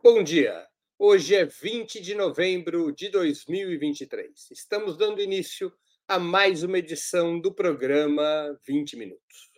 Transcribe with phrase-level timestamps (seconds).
[0.00, 0.64] Bom dia.
[0.96, 4.48] Hoje é 20 de novembro de 2023.
[4.52, 5.72] Estamos dando início
[6.06, 9.50] a mais uma edição do programa 20 Minutos.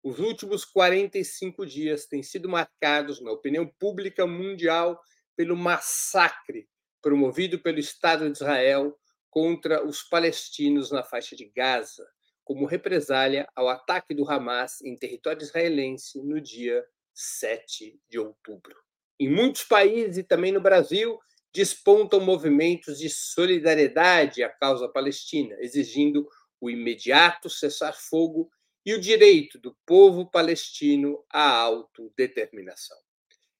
[0.00, 5.00] Os últimos 45 dias têm sido marcados na opinião pública mundial
[5.34, 6.68] pelo massacre
[7.02, 8.96] promovido pelo Estado de Israel
[9.28, 12.06] contra os palestinos na faixa de Gaza,
[12.44, 18.76] como represália ao ataque do Hamas em território israelense no dia 7 de outubro.
[19.22, 21.16] Em muitos países e também no Brasil,
[21.54, 26.28] despontam movimentos de solidariedade à causa palestina, exigindo
[26.60, 28.50] o imediato cessar-fogo
[28.84, 32.98] e o direito do povo palestino à autodeterminação.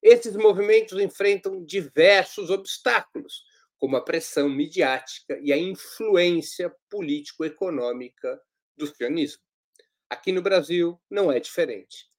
[0.02, 3.44] Esses movimentos enfrentam diversos obstáculos,
[3.78, 8.36] como a pressão midiática e a influência político-econômica
[8.76, 9.44] do sionismo.
[10.10, 12.11] Aqui no Brasil não é diferente.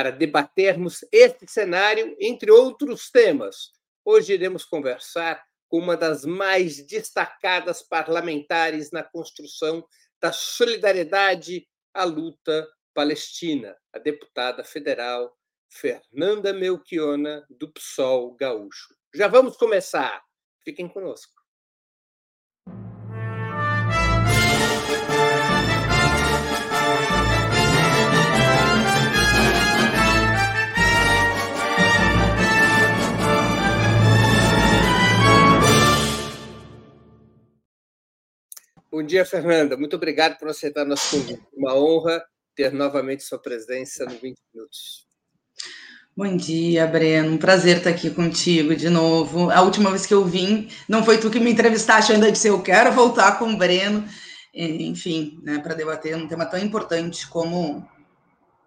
[0.00, 3.70] Para debatermos este cenário, entre outros temas,
[4.02, 9.86] hoje iremos conversar com uma das mais destacadas parlamentares na construção
[10.18, 15.36] da solidariedade à luta palestina, a deputada federal
[15.68, 18.94] Fernanda Melchiona, do PSOL Gaúcho.
[19.14, 20.24] Já vamos começar.
[20.64, 21.39] Fiquem conosco.
[38.92, 39.76] Bom dia, Fernanda.
[39.76, 41.40] Muito obrigado por aceitar nosso convite.
[41.56, 42.20] Uma honra
[42.56, 45.06] ter novamente sua presença no 20 Minutos.
[46.16, 47.30] Bom dia, Breno.
[47.30, 49.48] Um prazer estar aqui contigo de novo.
[49.48, 52.60] A última vez que eu vim, não foi tu que me entrevistaste, ainda disse eu
[52.64, 54.04] quero voltar com o Breno,
[54.52, 57.88] enfim, né, para debater um tema tão importante como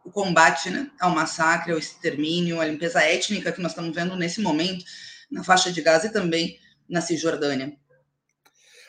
[0.05, 4.39] o combate né, ao massacre, ao extermínio, à limpeza étnica que nós estamos vendo nesse
[4.39, 4.85] momento
[5.29, 6.57] na faixa de Gaza e também
[6.87, 7.77] na Cisjordânia.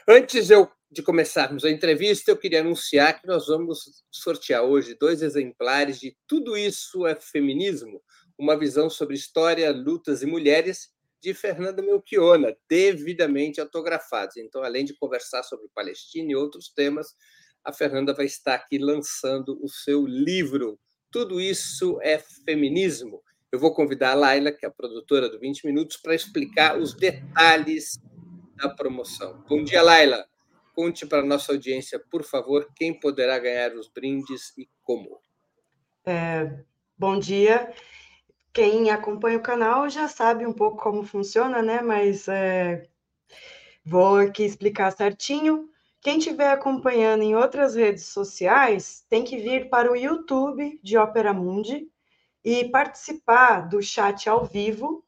[0.07, 5.22] Antes eu de começarmos a entrevista, eu queria anunciar que nós vamos sortear hoje dois
[5.22, 8.00] exemplares de Tudo Isso é Feminismo,
[8.38, 14.37] uma visão sobre história, lutas e mulheres, de Fernanda Melchiona, devidamente autografados.
[14.37, 17.09] Então, além de conversar sobre Palestina e outros temas,
[17.65, 20.78] a Fernanda vai estar aqui lançando o seu livro.
[21.11, 23.21] Tudo isso é feminismo.
[23.50, 26.94] Eu vou convidar a Laila, que é a produtora do 20 Minutos, para explicar os
[26.94, 27.99] detalhes
[28.56, 29.43] da promoção.
[29.49, 30.25] Bom dia, Laila.
[30.75, 35.21] Conte para a nossa audiência, por favor, quem poderá ganhar os brindes e como.
[36.05, 36.65] É,
[36.99, 37.73] bom dia.
[38.53, 41.81] Quem acompanha o canal já sabe um pouco como funciona, né?
[41.81, 42.89] Mas é,
[43.85, 45.69] vou aqui explicar certinho.
[46.01, 51.33] Quem estiver acompanhando em outras redes sociais tem que vir para o YouTube de Opera
[51.33, 51.89] Mundi
[52.45, 55.05] e participar do chat ao vivo,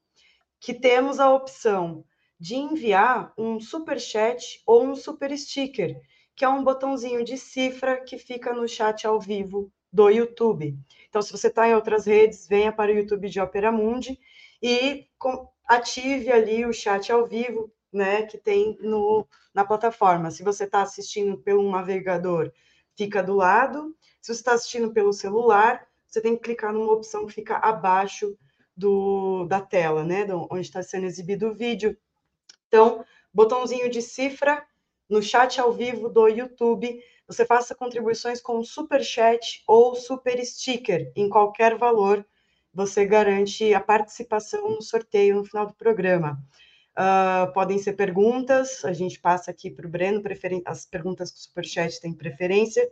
[0.59, 2.04] que temos a opção
[2.38, 6.00] de enviar um super chat ou um super sticker,
[6.34, 10.78] que é um botãozinho de cifra que fica no chat ao vivo do YouTube.
[11.08, 14.19] Então, se você está em outras redes, venha para o YouTube de Opera Mundi
[14.62, 15.06] e
[15.66, 20.30] ative ali o chat ao vivo, né, que tem no, na plataforma.
[20.30, 22.53] Se você está assistindo pelo navegador,
[22.94, 23.97] fica do lado.
[24.20, 28.36] Se você está assistindo pelo celular, você tem que clicar numa opção que fica abaixo
[28.76, 31.97] do, da tela, né, onde está sendo exibido o vídeo.
[32.69, 34.65] Então, botãozinho de cifra
[35.09, 37.00] no chat ao vivo do YouTube.
[37.27, 42.25] Você faça contribuições com super chat ou super sticker em qualquer valor.
[42.72, 46.38] Você garante a participação no sorteio no final do programa.
[46.99, 50.22] Uh, podem ser perguntas, a gente passa aqui para o Breno,
[50.65, 52.88] as perguntas com superchat têm preferência.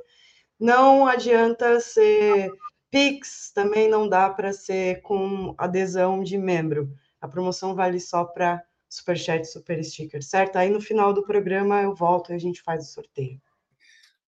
[0.60, 2.52] Não adianta ser
[2.90, 6.92] Pix, também não dá para ser com adesão de membro.
[7.20, 8.62] A promoção vale só para
[8.94, 10.56] superchat, super sticker, certo?
[10.56, 13.40] Aí no final do programa eu volto e a gente faz o sorteio.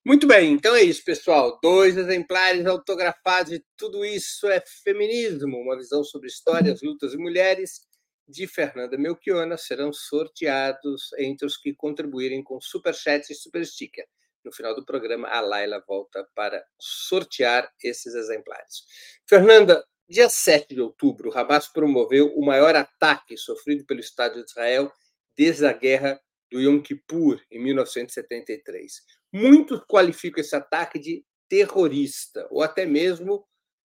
[0.04, 1.59] Muito bem, então é isso, pessoal.
[1.60, 7.81] Dois exemplares autografados de Tudo Isso é Feminismo, uma visão sobre histórias, lutas e mulheres,
[8.28, 14.07] de Fernanda Melchiona, serão sorteados entre os que contribuírem com superchat e super sticker.
[14.45, 18.84] No final do programa, a Laila volta para sortear esses exemplares.
[19.28, 24.48] Fernanda, Dia 7 de outubro, o Hamas promoveu o maior ataque sofrido pelo Estado de
[24.48, 24.92] Israel
[25.36, 29.03] desde a guerra do Yom Kippur, em 1973.
[29.32, 33.44] Muitos qualificam esse ataque de terrorista, ou até mesmo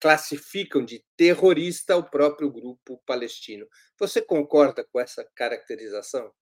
[0.00, 3.66] classificam de terrorista o próprio grupo palestino.
[3.98, 6.32] Você concorda com essa caracterização?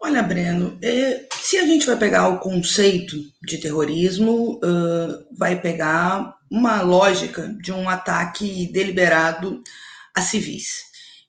[0.00, 4.60] Olha, Breno, é, se a gente vai pegar o conceito de terrorismo,
[5.36, 9.62] vai pegar uma lógica de um ataque deliberado
[10.14, 10.84] a civis.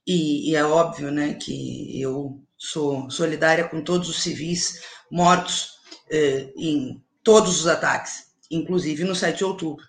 [0.08, 4.82] e, é óbvio né, que eu sou solidária com todos os civis
[5.12, 5.70] mortos
[6.58, 9.89] em todos os ataques, inclusive no 7 de outubro.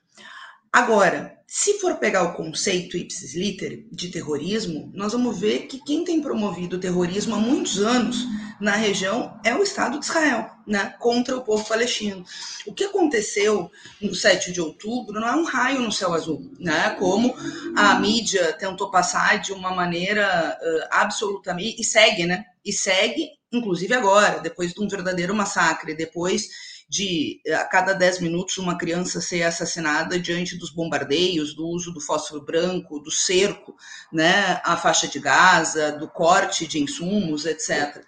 [0.73, 6.05] Agora, se for pegar o conceito ipsis liter de terrorismo, nós vamos ver que quem
[6.05, 8.25] tem promovido o terrorismo há muitos anos
[8.61, 12.25] na região é o Estado de Israel, né, contra o povo palestino.
[12.65, 13.69] O que aconteceu
[14.01, 17.35] no 7 de outubro não é um raio no céu azul, né, como
[17.75, 23.93] a mídia tentou passar de uma maneira uh, absolutamente e segue, né, e segue, inclusive
[23.93, 26.49] agora, depois de um verdadeiro massacre, depois
[26.91, 32.01] de a cada 10 minutos uma criança ser assassinada diante dos bombardeios, do uso do
[32.01, 33.77] fósforo branco, do cerco,
[34.13, 38.05] né, a faixa de Gaza, do corte de insumos, etc.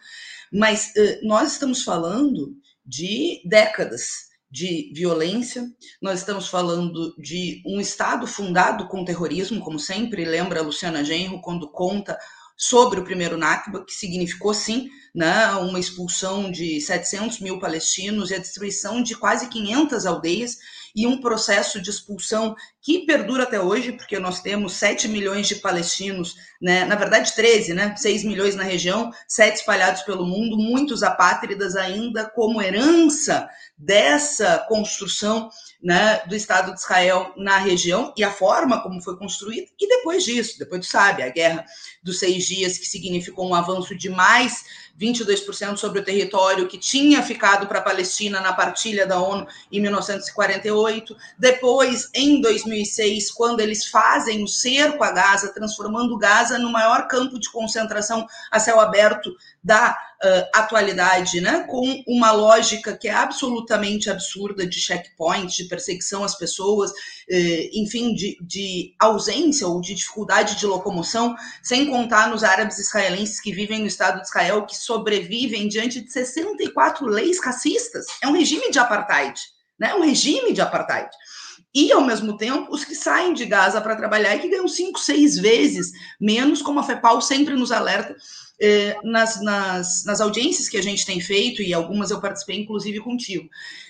[0.53, 0.93] Mas
[1.23, 5.65] nós estamos falando de décadas de violência,
[6.01, 11.41] nós estamos falando de um Estado fundado com terrorismo, como sempre lembra a Luciana Genro
[11.41, 12.19] quando conta
[12.57, 18.35] sobre o primeiro Nakba, que significou, sim, né, uma expulsão de 700 mil palestinos e
[18.35, 20.57] a destruição de quase 500 aldeias
[20.95, 25.57] e um processo de expulsão que perdura até hoje, porque nós temos 7 milhões de
[25.57, 31.03] palestinos, né, na verdade 13, né, 6 milhões na região, 7 espalhados pelo mundo, muitos
[31.03, 35.51] apátridas ainda como herança dessa construção
[35.83, 40.25] né, do Estado de Israel na região e a forma como foi construída, e depois
[40.25, 41.65] disso, depois tu sabe, a guerra
[42.03, 44.65] dos seis dias, que significou um avanço de mais
[45.01, 49.81] 22% sobre o território que tinha ficado para a Palestina na partilha da ONU em
[49.81, 51.17] 1948.
[51.39, 57.39] Depois, em 2006, quando eles fazem o cerco a Gaza, transformando Gaza no maior campo
[57.39, 61.65] de concentração a céu aberto da uh, atualidade, né?
[61.69, 68.15] com uma lógica que é absolutamente absurda de checkpoint, de perseguição às pessoas, uh, enfim,
[68.15, 73.81] de, de ausência ou de dificuldade de locomoção, sem contar nos árabes israelenses que vivem
[73.81, 78.07] no Estado de Israel, que sobrevivem diante de 64 leis racistas.
[78.23, 79.41] É um regime de apartheid,
[79.79, 79.95] né?
[79.95, 81.11] Um regime de apartheid.
[81.75, 84.99] E, ao mesmo tempo, os que saem de Gaza para trabalhar e que ganham cinco,
[84.99, 88.15] seis vezes menos, como a FEPAL sempre nos alerta
[88.61, 93.01] eh, nas, nas, nas audiências que a gente tem feito, e algumas eu participei, inclusive,
[93.01, 93.49] contigo.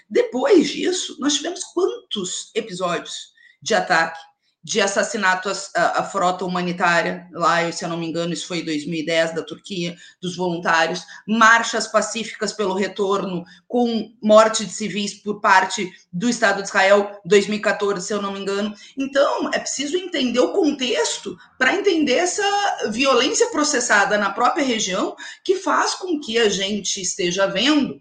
[0.09, 4.19] Depois disso, nós tivemos quantos episódios de ataque
[4.65, 8.65] de assassinato à, à, frota humanitária, lá, se eu não me engano, isso foi em
[8.65, 15.91] 2010, da Turquia, dos voluntários, marchas pacíficas pelo retorno, com morte de civis por parte
[16.13, 18.73] do Estado de Israel, 2014, se eu não me engano.
[18.97, 25.57] Então, é preciso entender o contexto para entender essa violência processada na própria região, que
[25.57, 28.01] faz com que a gente esteja vendo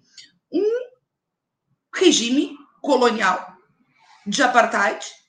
[0.52, 0.82] um
[1.96, 3.52] regime colonial
[4.28, 5.21] de apartheid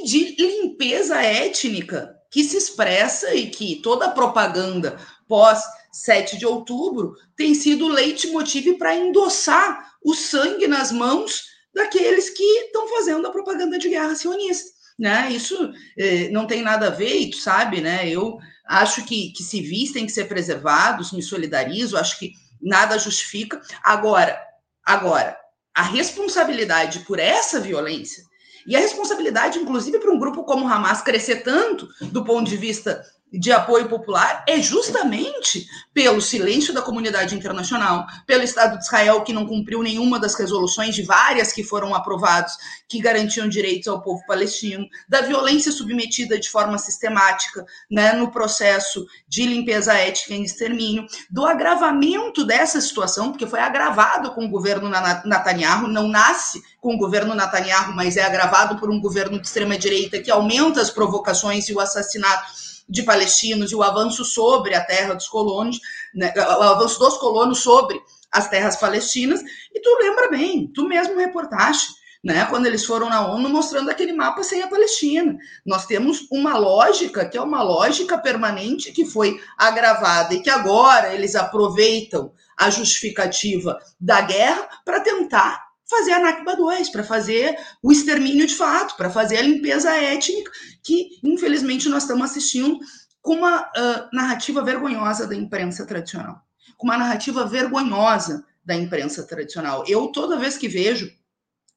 [0.00, 4.98] e de limpeza étnica que se expressa e que toda a propaganda
[5.28, 5.62] pós
[5.92, 12.88] 7 de outubro tem sido leitmotiv para endossar o sangue nas mãos daqueles que estão
[12.88, 14.70] fazendo a propaganda de guerra sionista.
[14.98, 15.30] Né?
[15.32, 18.08] Isso eh, não tem nada a ver, e tu sabe, né?
[18.08, 23.60] Eu acho que, que civis têm que ser preservados, me solidarizo, acho que nada justifica.
[23.82, 24.40] Agora,
[24.84, 25.36] agora,
[25.74, 28.24] a responsabilidade por essa violência
[28.66, 32.56] e a responsabilidade, inclusive, para um grupo como o Hamas crescer tanto do ponto de
[32.56, 33.04] vista
[33.38, 39.32] de apoio popular é justamente pelo silêncio da comunidade internacional, pelo Estado de Israel que
[39.32, 42.52] não cumpriu nenhuma das resoluções de várias que foram aprovadas
[42.88, 49.04] que garantiam direitos ao povo palestino, da violência submetida de forma sistemática né, no processo
[49.26, 54.90] de limpeza étnica e extermínio, do agravamento dessa situação, porque foi agravado com o governo
[55.24, 59.76] Netanyahu, não nasce com o governo Netanyahu, mas é agravado por um governo de extrema
[59.76, 64.84] direita que aumenta as provocações e o assassinato de palestinos e o avanço sobre a
[64.84, 65.80] terra dos colonos,
[66.14, 68.00] né, o avanço dos colonos sobre
[68.30, 69.40] as terras palestinas,
[69.72, 74.12] e tu lembra bem, tu mesmo reportaste, né, quando eles foram na ONU mostrando aquele
[74.12, 75.36] mapa sem a Palestina.
[75.64, 81.12] Nós temos uma lógica que é uma lógica permanente que foi agravada e que agora
[81.12, 87.92] eles aproveitam a justificativa da guerra para tentar fazer a Nakba 2, para fazer o
[87.92, 90.50] extermínio de fato, para fazer a limpeza étnica,
[90.82, 92.78] que infelizmente nós estamos assistindo
[93.20, 96.42] com uma uh, narrativa vergonhosa da imprensa tradicional.
[96.76, 99.84] Com uma narrativa vergonhosa da imprensa tradicional.
[99.86, 101.10] Eu, toda vez que vejo,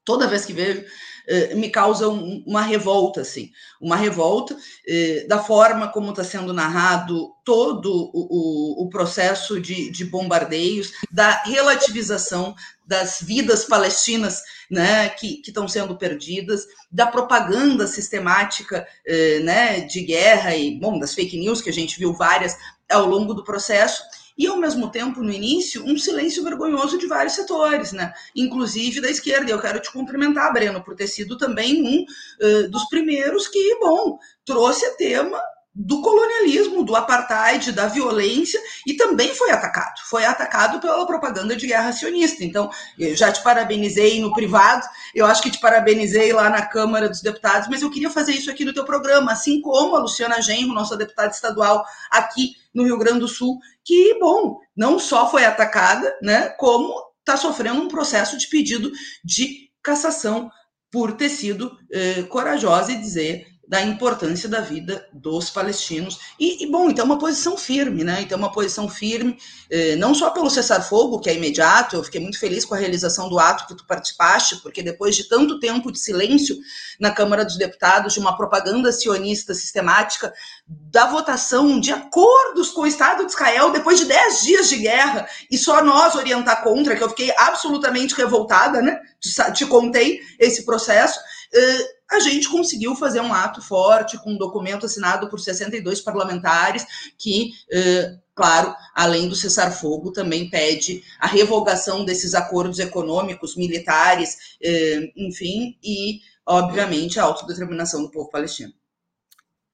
[0.07, 0.85] toda vez que vejo
[1.27, 4.55] eh, me causa um, uma revolta, assim, uma revolta
[4.87, 10.93] eh, da forma como está sendo narrado todo o, o, o processo de, de bombardeios,
[11.11, 19.81] da relativização das vidas palestinas né, que estão sendo perdidas, da propaganda sistemática eh, né,
[19.81, 22.55] de guerra e, bom, das fake news, que a gente viu várias
[22.89, 24.01] ao longo do processo,
[24.37, 28.13] e, ao mesmo tempo, no início, um silêncio vergonhoso de vários setores, né?
[28.35, 29.49] inclusive da esquerda.
[29.49, 34.19] Eu quero te cumprimentar, Breno, por ter sido também um uh, dos primeiros que, bom,
[34.45, 35.41] trouxe a tema
[35.79, 40.01] do colonialismo, do apartheid, da violência e também foi atacado.
[40.09, 42.43] Foi atacado pela propaganda de guerra sionista.
[42.43, 47.07] Então, eu já te parabenizei no privado, eu acho que te parabenizei lá na Câmara
[47.07, 50.41] dos Deputados, mas eu queria fazer isso aqui no teu programa, assim como a Luciana
[50.41, 55.45] Genro, nossa deputada estadual aqui no Rio Grande do Sul, que, bom, não só foi
[55.45, 58.91] atacada, né, como está sofrendo um processo de pedido
[59.23, 60.49] de cassação
[60.91, 66.17] por ter sido eh, corajosa e dizer da importância da vida dos palestinos.
[66.39, 68.21] E, e, bom, então uma posição firme, né?
[68.21, 69.37] Então uma posição firme,
[69.69, 73.27] eh, não só pelo cessar-fogo, que é imediato, eu fiquei muito feliz com a realização
[73.27, 76.55] do ato que tu participaste, porque depois de tanto tempo de silêncio
[76.97, 80.33] na Câmara dos Deputados, de uma propaganda sionista sistemática,
[80.65, 85.27] da votação de acordos com o Estado de Israel, depois de dez dias de guerra,
[85.51, 88.97] e só nós orientar contra, que eu fiquei absolutamente revoltada, né?
[89.19, 91.19] Te, te contei esse processo.
[91.53, 96.85] Eh, a gente conseguiu fazer um ato forte, com um documento assinado por 62 parlamentares,
[97.17, 105.11] que, eh, claro, além do cessar-fogo, também pede a revogação desses acordos econômicos, militares, eh,
[105.17, 108.73] enfim, e, obviamente, a autodeterminação do povo palestino.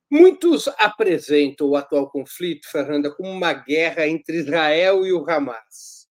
[0.10, 6.08] Muitos apresentam o atual conflito, Fernanda, como uma guerra entre Israel e o Hamas.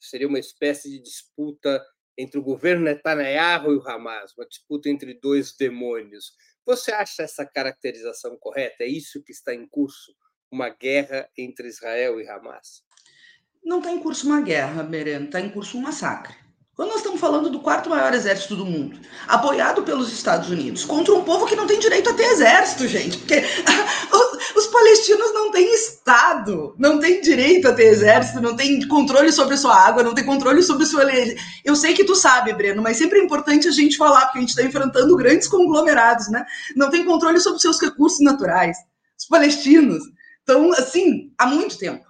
[0.00, 1.80] Seria uma espécie de disputa
[2.18, 6.32] entre o governo Netanyahu e o Hamas, uma disputa entre dois demônios.
[6.66, 8.82] Você acha essa caracterização correta?
[8.82, 10.12] É isso que está em curso?
[10.50, 12.82] Uma guerra entre Israel e Hamas?
[13.64, 16.34] Não está em curso uma guerra, Bereno, está em curso um massacre.
[16.78, 21.12] Quando nós estamos falando do quarto maior exército do mundo, apoiado pelos Estados Unidos, contra
[21.12, 23.42] um povo que não tem direito a ter exército, gente, porque
[24.54, 29.56] os palestinos não têm Estado, não têm direito a ter exército, não têm controle sobre
[29.56, 31.36] sua água, não têm controle sobre sua lei.
[31.64, 34.42] Eu sei que tu sabe, Breno, mas sempre é importante a gente falar, porque a
[34.42, 36.46] gente está enfrentando grandes conglomerados, né?
[36.76, 38.76] Não tem controle sobre seus recursos naturais.
[39.18, 40.04] Os palestinos
[40.38, 42.04] estão, assim, há muito tempo,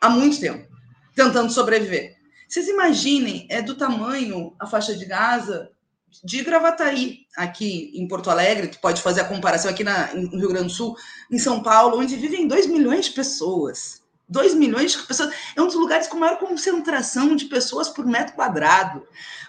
[0.00, 0.64] há muito tempo,
[1.12, 2.21] tentando sobreviver.
[2.52, 5.70] Vocês imaginem, é do tamanho a faixa de Gaza
[6.22, 10.50] de Gravataí, aqui em Porto Alegre, tu pode fazer a comparação aqui na, no Rio
[10.50, 10.94] Grande do Sul,
[11.30, 14.02] em São Paulo, onde vivem 2 milhões de pessoas.
[14.28, 15.34] 2 milhões de pessoas.
[15.56, 19.02] É um dos lugares com maior concentração de pessoas por metro quadrado.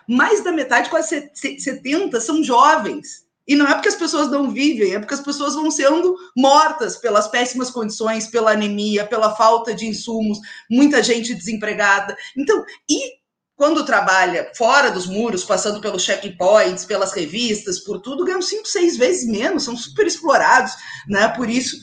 [0.07, 3.22] Mais da metade, quase 70, são jovens.
[3.47, 6.95] E não é porque as pessoas não vivem, é porque as pessoas vão sendo mortas
[6.95, 12.15] pelas péssimas condições, pela anemia, pela falta de insumos, muita gente desempregada.
[12.37, 13.23] Então, e
[13.55, 18.97] quando trabalha fora dos muros, passando pelos checkpoints, pelas revistas, por tudo, ganham cinco, seis
[18.97, 20.73] vezes menos, são super explorados,
[21.07, 21.27] né?
[21.29, 21.77] Por isso,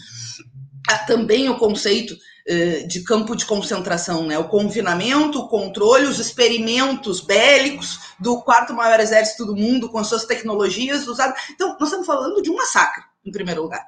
[1.07, 2.17] também o conceito
[2.88, 4.37] de campo de concentração, né?
[4.37, 10.09] O confinamento, o controle, os experimentos bélicos do quarto maior exército do mundo com as
[10.09, 11.40] suas tecnologias usadas.
[11.50, 13.87] Então, nós estamos falando de um massacre, em primeiro lugar.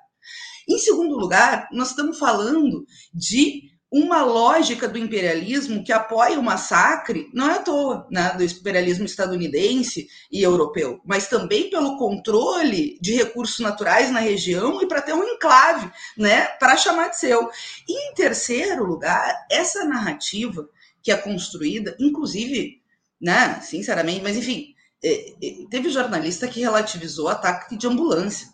[0.69, 7.29] Em segundo lugar, nós estamos falando de uma lógica do imperialismo que apoia o massacre,
[7.35, 13.13] não é à toa, né, do imperialismo estadunidense e europeu, mas também pelo controle de
[13.15, 17.51] recursos naturais na região e para ter um enclave, né, para chamar de seu.
[17.87, 20.67] E em terceiro lugar, essa narrativa
[21.03, 22.81] que é construída, inclusive,
[23.21, 28.49] né, sinceramente, mas enfim, é, é, teve jornalista que relativizou o ataque de ambulância.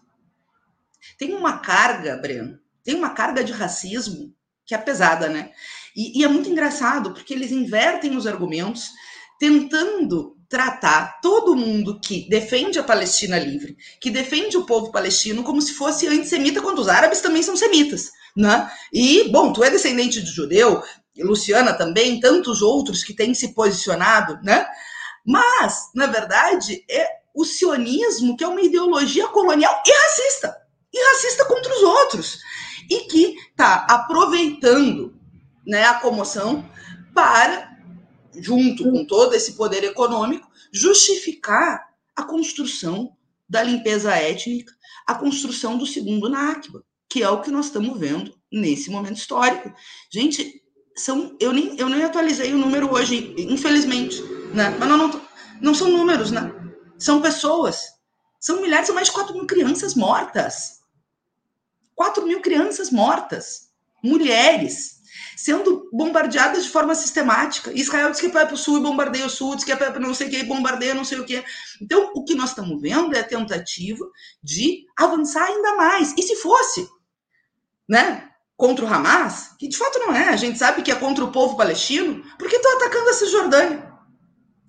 [1.16, 4.34] Tem uma carga, Breno, tem uma carga de racismo
[4.68, 5.50] que é pesada, né?
[5.96, 8.90] E, e, é muito engraçado, porque eles invertem os argumentos,
[9.40, 15.62] tentando tratar todo mundo que defende a Palestina livre, que defende o povo palestino, como
[15.62, 18.70] se fosse antissemita, quando os árabes também são semitas, né?
[18.92, 20.82] E, bom, tu é descendente de judeu,
[21.16, 24.66] Luciana também, tantos outros que têm se posicionado, né?
[25.26, 30.54] Mas, na verdade, é o sionismo, que é uma ideologia colonial e racista,
[30.92, 32.38] e racista contra os outros
[32.88, 35.14] e que está aproveitando
[35.66, 36.68] né, a comoção
[37.14, 37.76] para,
[38.34, 43.12] junto com todo esse poder econômico, justificar a construção
[43.48, 44.72] da limpeza étnica,
[45.06, 49.72] a construção do segundo Nakba, que é o que nós estamos vendo nesse momento histórico.
[50.10, 50.62] Gente,
[50.96, 54.76] são, eu, nem, eu nem atualizei o número hoje, infelizmente, né?
[54.78, 55.20] mas não, não,
[55.60, 56.52] não são números, né?
[56.98, 57.96] são pessoas
[58.40, 60.77] São milhares, são mais de 4 mil crianças mortas.
[61.98, 63.70] 4 mil crianças mortas.
[64.02, 64.98] Mulheres
[65.36, 67.72] sendo bombardeadas de forma sistemática.
[67.72, 69.98] Israel diz que vai para o sul e bombardeia o sul, diz que é para
[69.98, 71.44] não sei o que e bombardeia não sei o que.
[71.82, 74.04] Então, o que nós estamos vendo é a tentativa
[74.42, 76.14] de avançar ainda mais.
[76.16, 76.88] E se fosse,
[77.88, 81.24] né, contra o Hamas, que de fato não é, a gente sabe que é contra
[81.24, 83.92] o povo palestino, porque estão atacando a Cisjordânia.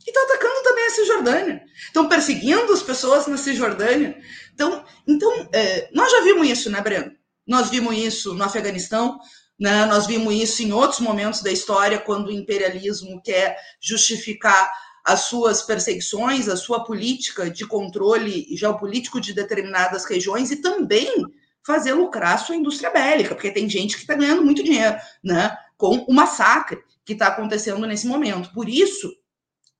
[0.06, 1.64] E estão atacando também a Cisjordânia.
[1.76, 4.18] Estão perseguindo as pessoas na Cisjordânia.
[4.54, 7.19] Então, então é, nós já vimos isso, né, Breno?
[7.50, 9.20] Nós vimos isso no Afeganistão,
[9.60, 9.84] né?
[9.88, 14.72] Nós vimos isso em outros momentos da história, quando o imperialismo quer justificar
[15.04, 21.26] as suas perseguições, a sua política de controle geopolítico de determinadas regiões e também
[21.66, 26.06] fazer lucrar sua indústria bélica, porque tem gente que está ganhando muito dinheiro né, com
[26.08, 28.54] o massacre que está acontecendo nesse momento.
[28.54, 29.12] Por isso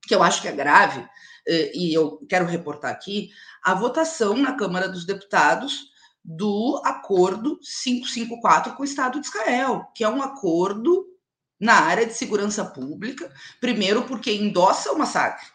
[0.02, 1.06] que eu acho que é grave,
[1.46, 3.30] eh, e eu quero reportar aqui,
[3.62, 5.89] a votação na Câmara dos Deputados
[6.24, 11.06] do acordo 554 com o Estado de Israel, que é um acordo
[11.58, 15.46] na área de segurança pública, primeiro porque endossa o massacre.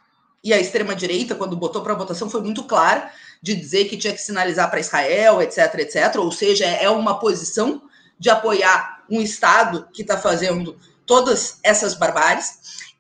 [0.44, 4.22] E a extrema-direita, quando botou para votação, foi muito clara de dizer que tinha que
[4.22, 6.18] sinalizar para Israel, etc, etc.
[6.18, 7.82] Ou seja, é uma posição
[8.20, 12.60] de apoiar um Estado que está fazendo todas essas barbáries.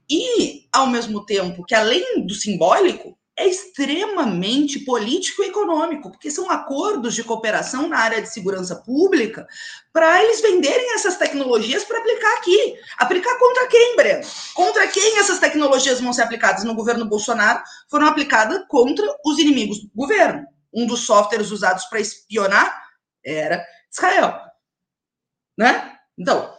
[0.10, 6.50] E, ao mesmo tempo que, além do simbólico, é extremamente político e econômico, porque são
[6.50, 9.46] acordos de cooperação na área de segurança pública
[9.92, 12.76] para eles venderem essas tecnologias para aplicar aqui.
[12.98, 14.26] Aplicar contra quem, Breno?
[14.54, 16.64] Contra quem essas tecnologias vão ser aplicadas?
[16.64, 20.46] No governo Bolsonaro foram aplicadas contra os inimigos do governo.
[20.74, 22.84] Um dos softwares usados para espionar
[23.26, 24.40] era Israel.
[25.58, 25.94] Né?
[26.18, 26.54] Então,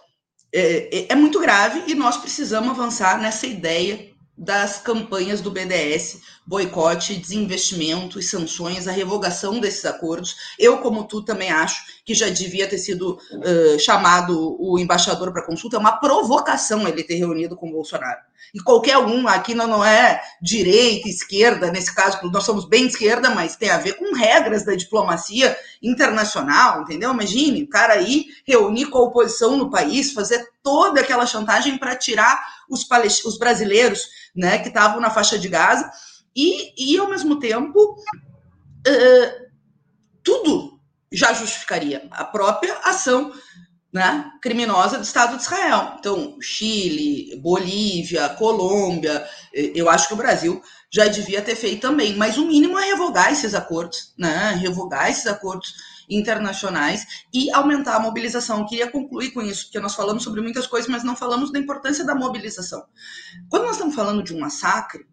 [0.53, 6.21] é, é, é muito grave e nós precisamos avançar nessa ideia das campanhas do BDS,
[6.47, 10.37] boicote, desinvestimento e sanções, a revogação desses acordos.
[10.59, 15.47] Eu, como tu, também acho que já devia ter sido uh, chamado o embaixador para
[15.47, 15.77] consulta.
[15.77, 18.21] É uma provocação ele ter reunido com o Bolsonaro.
[18.55, 23.31] E qualquer um, aqui não, não é direita, esquerda, nesse caso, nós somos bem esquerda,
[23.31, 27.13] mas tem a ver com regras da diplomacia internacional, entendeu?
[27.13, 31.97] Imagine o cara aí reunir com a oposição no país, fazer toda aquela chantagem para
[31.97, 32.39] tirar
[32.69, 32.87] os,
[33.25, 35.91] os brasileiros né, que estavam na faixa de Gaza,
[36.35, 37.97] e, e ao mesmo tempo,
[38.87, 39.47] uh,
[40.23, 40.79] tudo
[41.11, 43.33] já justificaria a própria ação
[43.97, 45.97] né, criminosa do Estado de Israel.
[45.99, 52.37] Então, Chile, Bolívia, Colômbia, eu acho que o Brasil já devia ter feito também, mas
[52.37, 55.73] o mínimo é revogar esses acordos, né, revogar esses acordos
[56.11, 58.59] internacionais e aumentar a mobilização.
[58.59, 61.59] Eu queria concluir com isso, porque nós falamos sobre muitas coisas, mas não falamos da
[61.59, 62.85] importância da mobilização.
[63.49, 65.07] Quando nós estamos falando de um massacre,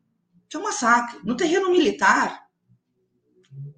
[0.50, 2.44] que é um massacre, no terreno militar,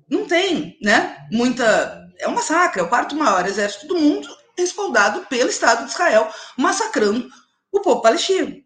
[0.09, 1.27] não tem, né?
[1.31, 2.03] Muita.
[2.17, 6.29] É um massacre, é o quarto maior exército do mundo, respaldado pelo Estado de Israel,
[6.57, 7.29] massacrando
[7.71, 8.63] o povo palestino.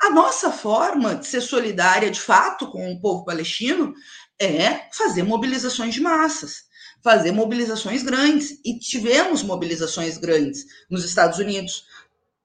[0.00, 3.94] A nossa forma de ser solidária de fato com o povo palestino
[4.40, 6.70] é fazer mobilizações de massas
[7.02, 8.58] fazer mobilizações grandes.
[8.64, 11.84] E tivemos mobilizações grandes nos Estados Unidos,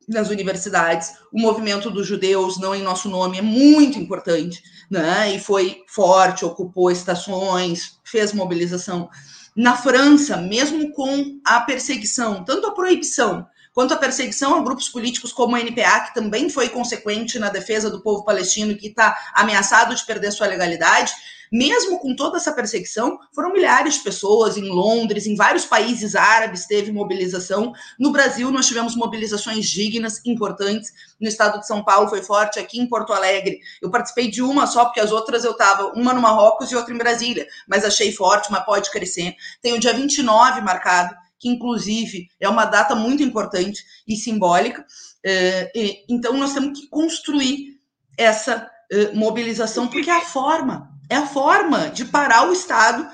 [0.07, 1.13] nas universidades.
[1.31, 5.35] O movimento dos judeus, não em nosso nome, é muito importante, né?
[5.35, 9.09] E foi forte, ocupou estações, fez mobilização.
[9.57, 15.31] Na França, mesmo com a perseguição, tanto a proibição quanto a perseguição a grupos políticos
[15.31, 19.93] como a NPA, que também foi consequente na defesa do povo palestino, que está ameaçado
[19.93, 21.11] de perder sua legalidade,
[21.51, 26.65] mesmo com toda essa perseguição, foram milhares de pessoas em Londres, em vários países árabes
[26.65, 27.71] teve mobilização.
[27.99, 30.91] No Brasil, nós tivemos mobilizações dignas, importantes.
[31.21, 33.59] No estado de São Paulo foi forte, aqui em Porto Alegre.
[33.79, 36.91] Eu participei de uma só, porque as outras eu estava, uma no Marrocos e outra
[36.91, 39.35] em Brasília, mas achei forte, mas pode crescer.
[39.61, 44.85] Tem o dia 29 marcado, que inclusive é uma data muito importante e simbólica.
[45.23, 45.71] É,
[46.09, 47.79] então, nós temos que construir
[48.17, 53.07] essa é, mobilização, porque é a forma é a forma de parar o Estado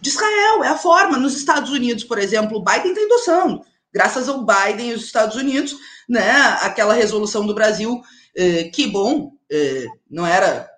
[0.00, 1.18] de Israel, é a forma.
[1.18, 5.36] Nos Estados Unidos, por exemplo, o Biden está endossando, graças ao Biden e os Estados
[5.36, 5.74] Unidos,
[6.08, 6.30] né,
[6.60, 8.02] aquela resolução do Brasil,
[8.36, 9.32] eh, que bom,
[10.10, 10.68] não era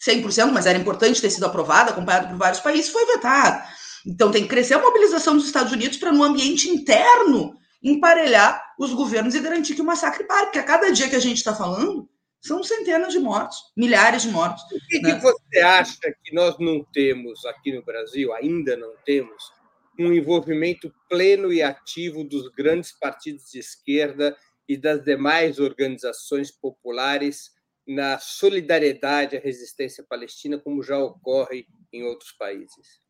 [0.00, 3.64] 100%, mas era importante ter sido aprovada, acompanhada por vários países, foi vetada.
[4.06, 8.92] Então tem que crescer a mobilização dos Estados Unidos para, no ambiente interno, emparelhar os
[8.92, 11.54] governos e garantir que o massacre pare, porque a cada dia que a gente está
[11.54, 12.08] falando,
[12.42, 14.62] são centenas de mortos, milhares de mortos.
[14.72, 15.14] O que, né?
[15.14, 19.52] que você acha que nós não temos aqui no Brasil, ainda não temos,
[19.98, 24.34] um envolvimento pleno e ativo dos grandes partidos de esquerda
[24.66, 27.50] e das demais organizações populares
[27.86, 33.00] na solidariedade à resistência palestina, como já ocorre em outros países?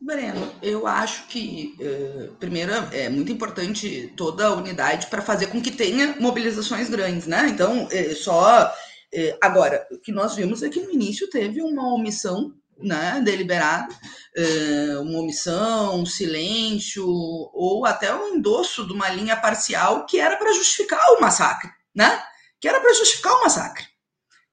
[0.00, 5.60] Breno, eu acho que, uh, primeiro, é muito importante toda a unidade para fazer com
[5.60, 7.48] que tenha mobilizações grandes, né?
[7.48, 8.72] Então, é, só.
[9.12, 13.88] É, agora, o que nós vimos é que no início teve uma omissão né, deliberada,
[15.00, 20.52] uma omissão, um silêncio, ou até um endosso de uma linha parcial que era para
[20.52, 22.22] justificar o massacre, né?
[22.60, 23.86] Que era para justificar o massacre.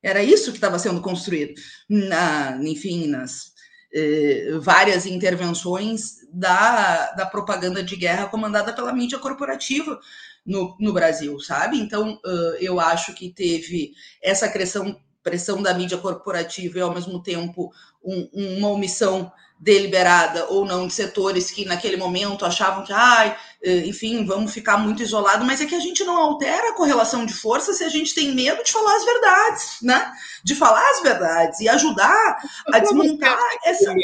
[0.01, 1.53] Era isso que estava sendo construído,
[1.89, 3.52] na, enfim, nas
[3.93, 9.99] eh, várias intervenções da, da propaganda de guerra comandada pela mídia corporativa
[10.45, 11.79] no, no Brasil, sabe?
[11.79, 17.21] Então, uh, eu acho que teve essa pressão, pressão da mídia corporativa e, ao mesmo
[17.21, 17.71] tempo,
[18.03, 19.32] um, uma omissão
[19.63, 24.78] deliberada ou não de setores que naquele momento achavam que, ai, eh, enfim, vamos ficar
[24.78, 27.88] muito isolado, mas é que a gente não altera a correlação de força se a
[27.88, 30.12] gente tem medo de falar as verdades, né?
[30.43, 32.38] De falar as verdades e ajudar
[32.73, 33.95] a desmontar essa.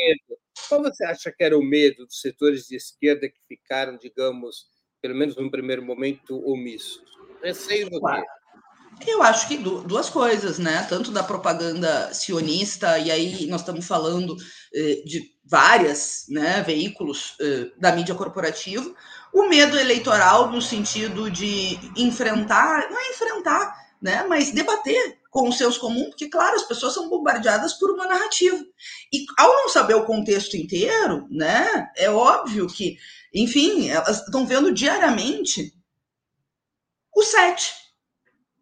[0.69, 4.65] Qual você acha que era o medo dos setores de esquerda que ficaram, digamos,
[5.01, 7.03] pelo menos no primeiro momento, omissos?
[7.43, 8.23] Receio do quê?
[9.07, 10.85] Eu acho que duas coisas, né?
[10.89, 14.35] Tanto da propaganda sionista, e aí nós estamos falando
[14.73, 18.93] eh, de várias né, veículos eh, da mídia corporativa,
[19.33, 25.57] o medo eleitoral no sentido de enfrentar, não é enfrentar, né, mas debater com os
[25.57, 28.57] seus comuns, porque, claro, as pessoas são bombardeadas por uma narrativa.
[29.13, 32.97] E ao não saber o contexto inteiro, né, é óbvio que,
[33.33, 35.73] enfim, elas estão vendo diariamente
[37.15, 37.73] o set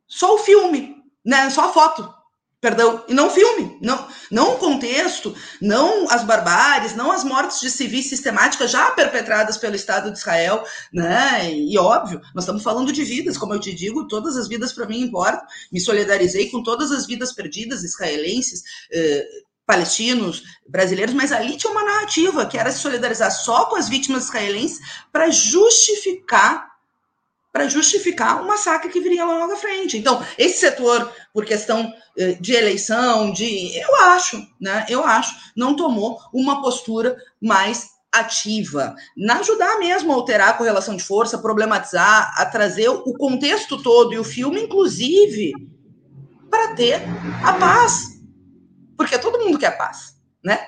[0.08, 1.50] só o filme, né?
[1.50, 2.13] Só a foto,
[2.62, 7.70] perdão, e não filme, não, não o contexto, não as barbáries, não as mortes de
[7.70, 11.54] civis sistemáticas já perpetradas pelo Estado de Israel, né?
[11.54, 14.88] E óbvio, nós estamos falando de vidas, como eu te digo, todas as vidas para
[14.88, 15.46] mim importam.
[15.72, 18.63] Me solidarizei com todas as vidas perdidas israelenses.
[18.91, 19.28] Eh,
[19.67, 24.24] palestinos, brasileiros, mas ali tinha uma narrativa que era se solidarizar só com as vítimas
[24.24, 24.80] israelenses
[25.12, 26.66] para justificar
[27.52, 29.98] para justificar o massacre que viria logo à frente.
[29.98, 34.86] Então, esse setor, por questão eh, de eleição, de eu acho, né?
[34.90, 40.96] Eu acho, não tomou uma postura mais ativa, na ajudar mesmo a alterar a correlação
[40.96, 45.54] de força, problematizar, a trazer o contexto todo e o filme, inclusive,
[46.50, 47.02] para ter
[47.44, 48.20] a paz.
[48.96, 50.60] Porque todo mundo quer paz, né?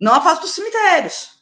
[0.00, 1.33] Não a paz dos cemitérios,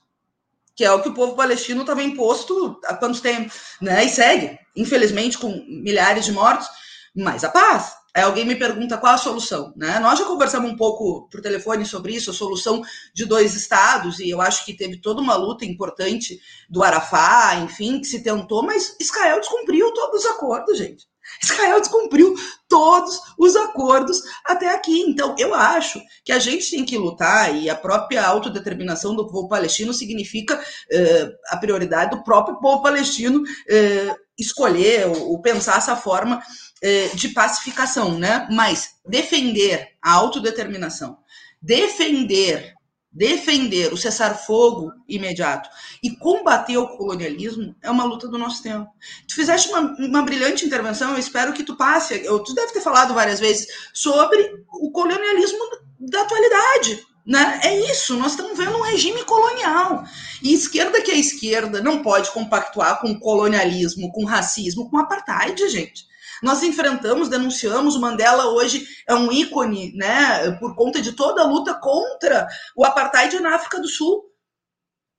[0.83, 4.05] que é o que o povo palestino estava imposto há quanto tempo, né?
[4.05, 6.67] E segue, infelizmente, com milhares de mortos,
[7.15, 7.93] mas a paz.
[8.13, 10.01] Aí alguém me pergunta qual a solução, né?
[10.01, 12.83] Nós já conversamos um pouco por telefone sobre isso, a solução
[13.15, 18.01] de dois estados, e eu acho que teve toda uma luta importante do Arafá, enfim,
[18.01, 21.07] que se tentou, mas Israel descumpriu todos os acordos, gente.
[21.43, 22.35] Israel descumpriu
[22.69, 25.01] todos os acordos até aqui.
[25.01, 29.49] Então, eu acho que a gente tem que lutar, e a própria autodeterminação do povo
[29.49, 35.97] palestino significa uh, a prioridade do próprio povo palestino uh, escolher ou, ou, pensar essa
[35.97, 38.49] forma uh, de pacificação, né?
[38.51, 41.19] Mas defender a autodeterminação,
[41.61, 42.75] defender
[43.13, 45.69] defender o cessar-fogo imediato
[46.03, 48.91] e combater o colonialismo é uma luta do nosso tempo.
[49.29, 52.81] Tu fizeste uma, uma brilhante intervenção, eu espero que tu passe, eu, tu deve ter
[52.81, 55.59] falado várias vezes sobre o colonialismo
[56.01, 57.07] da atualidade.
[57.25, 57.61] Né?
[57.63, 60.05] É isso, nós estamos vendo um regime colonial.
[60.43, 66.11] E esquerda que é esquerda não pode compactuar com colonialismo, com racismo, com apartheid, gente.
[66.43, 71.47] Nós enfrentamos, denunciamos, o Mandela hoje é um ícone, né, por conta de toda a
[71.47, 74.25] luta contra o apartheid na África do Sul,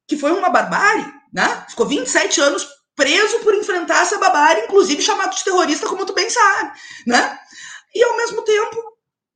[0.07, 1.65] que foi uma barbárie, né?
[1.69, 6.29] Ficou 27 anos preso por enfrentar essa barbárie, inclusive chamado de terrorista, como tu bem
[6.29, 7.39] sabe, né?
[7.95, 8.75] E ao mesmo tempo,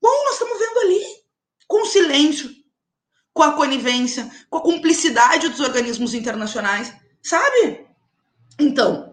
[0.02, 1.04] bom, nós estamos vendo ali,
[1.67, 2.50] com o silêncio,
[3.34, 7.88] com a conivência, com a cumplicidade dos organismos internacionais, sabe?
[8.60, 9.07] Então,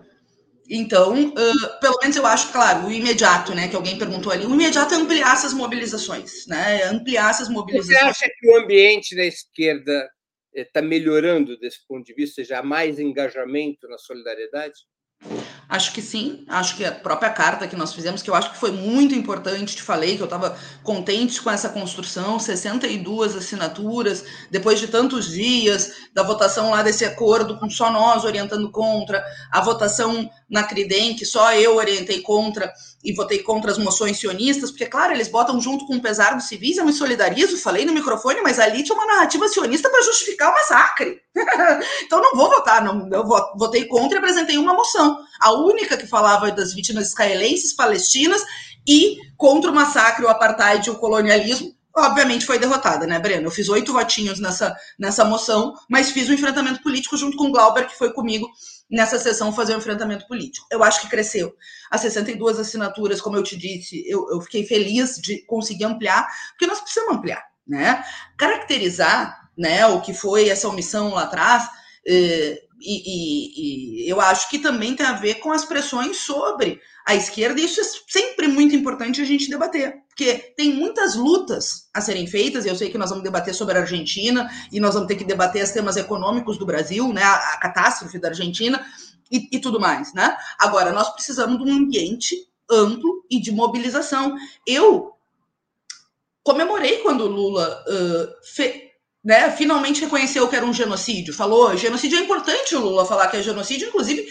[0.68, 4.54] então, uh, pelo menos eu acho, claro, o imediato, né, que alguém perguntou ali, o
[4.54, 7.98] imediato é ampliar essas mobilizações, né, é ampliar essas mobilizações.
[7.98, 10.08] Você acha que o ambiente da esquerda
[10.54, 14.80] está melhorando desse ponto de vista, já mais engajamento na solidariedade?
[15.66, 18.58] Acho que sim, acho que a própria carta que nós fizemos, que eu acho que
[18.58, 24.78] foi muito importante, te falei que eu estava contente com essa construção, 62 assinaturas, depois
[24.78, 30.30] de tantos dias da votação lá desse acordo, com só nós orientando contra, a votação
[30.48, 35.12] na Cridem, que só eu orientei contra e votei contra as moções sionistas, porque, claro,
[35.12, 38.58] eles botam junto com o pesar dos civis, eu me solidarizo, falei no microfone, mas
[38.58, 41.20] ali tinha uma narrativa sionista para justificar o massacre.
[42.02, 43.24] então não vou votar, não, eu
[43.56, 45.18] votei contra e apresentei uma moção.
[45.40, 48.42] a única que falava das vítimas israelenses, palestinas
[48.86, 53.46] e contra o massacre, o apartheid e o colonialismo, obviamente foi derrotada, né, Breno?
[53.46, 57.52] Eu fiz oito votinhos nessa, nessa moção, mas fiz um enfrentamento político junto com o
[57.52, 58.48] Glauber, que foi comigo
[58.90, 60.66] nessa sessão fazer um enfrentamento político.
[60.70, 61.54] Eu acho que cresceu.
[61.90, 66.66] As 62 assinaturas, como eu te disse, eu, eu fiquei feliz de conseguir ampliar, porque
[66.66, 68.04] nós precisamos ampliar, né?
[68.36, 71.68] Caracterizar né, o que foi essa omissão lá atrás,
[72.06, 76.80] eh, e, e, e, eu acho que também tem a ver com as pressões sobre
[77.06, 81.88] a esquerda, e isso é sempre muito importante a gente debater, porque tem muitas lutas
[81.92, 84.94] a serem feitas, e eu sei que nós vamos debater sobre a Argentina, e nós
[84.94, 88.84] vamos ter que debater os temas econômicos do Brasil, né, a, a catástrofe da Argentina,
[89.30, 90.36] e, e, tudo mais, né?
[90.58, 94.36] Agora, nós precisamos de um ambiente amplo e de mobilização.
[94.66, 95.14] Eu
[96.42, 98.44] comemorei quando o Lula uh,
[99.24, 103.38] né, finalmente reconheceu que era um genocídio, falou, genocídio é importante o Lula falar que
[103.38, 104.28] é genocídio, inclusive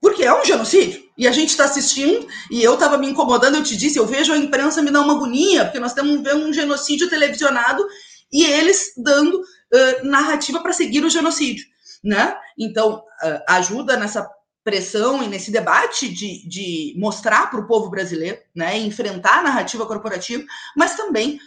[0.00, 1.02] porque é um genocídio.
[1.16, 4.34] E a gente está assistindo, e eu estava me incomodando, eu te disse, eu vejo
[4.34, 7.82] a imprensa me dar uma agonia, porque nós estamos vendo um genocídio televisionado
[8.30, 11.64] e eles dando uh, narrativa para seguir o genocídio.
[12.02, 12.36] Né?
[12.58, 14.28] Então, uh, ajuda nessa
[14.62, 19.86] pressão e nesse debate de, de mostrar para o povo brasileiro, né, enfrentar a narrativa
[19.86, 20.42] corporativa,
[20.76, 21.38] mas também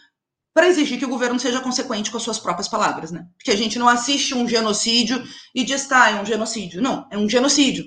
[0.58, 3.28] para exigir que o governo seja consequente com as suas próprias palavras, né?
[3.38, 6.82] Porque a gente não assiste um genocídio e diz, tá, é um genocídio.
[6.82, 7.86] Não, é um genocídio.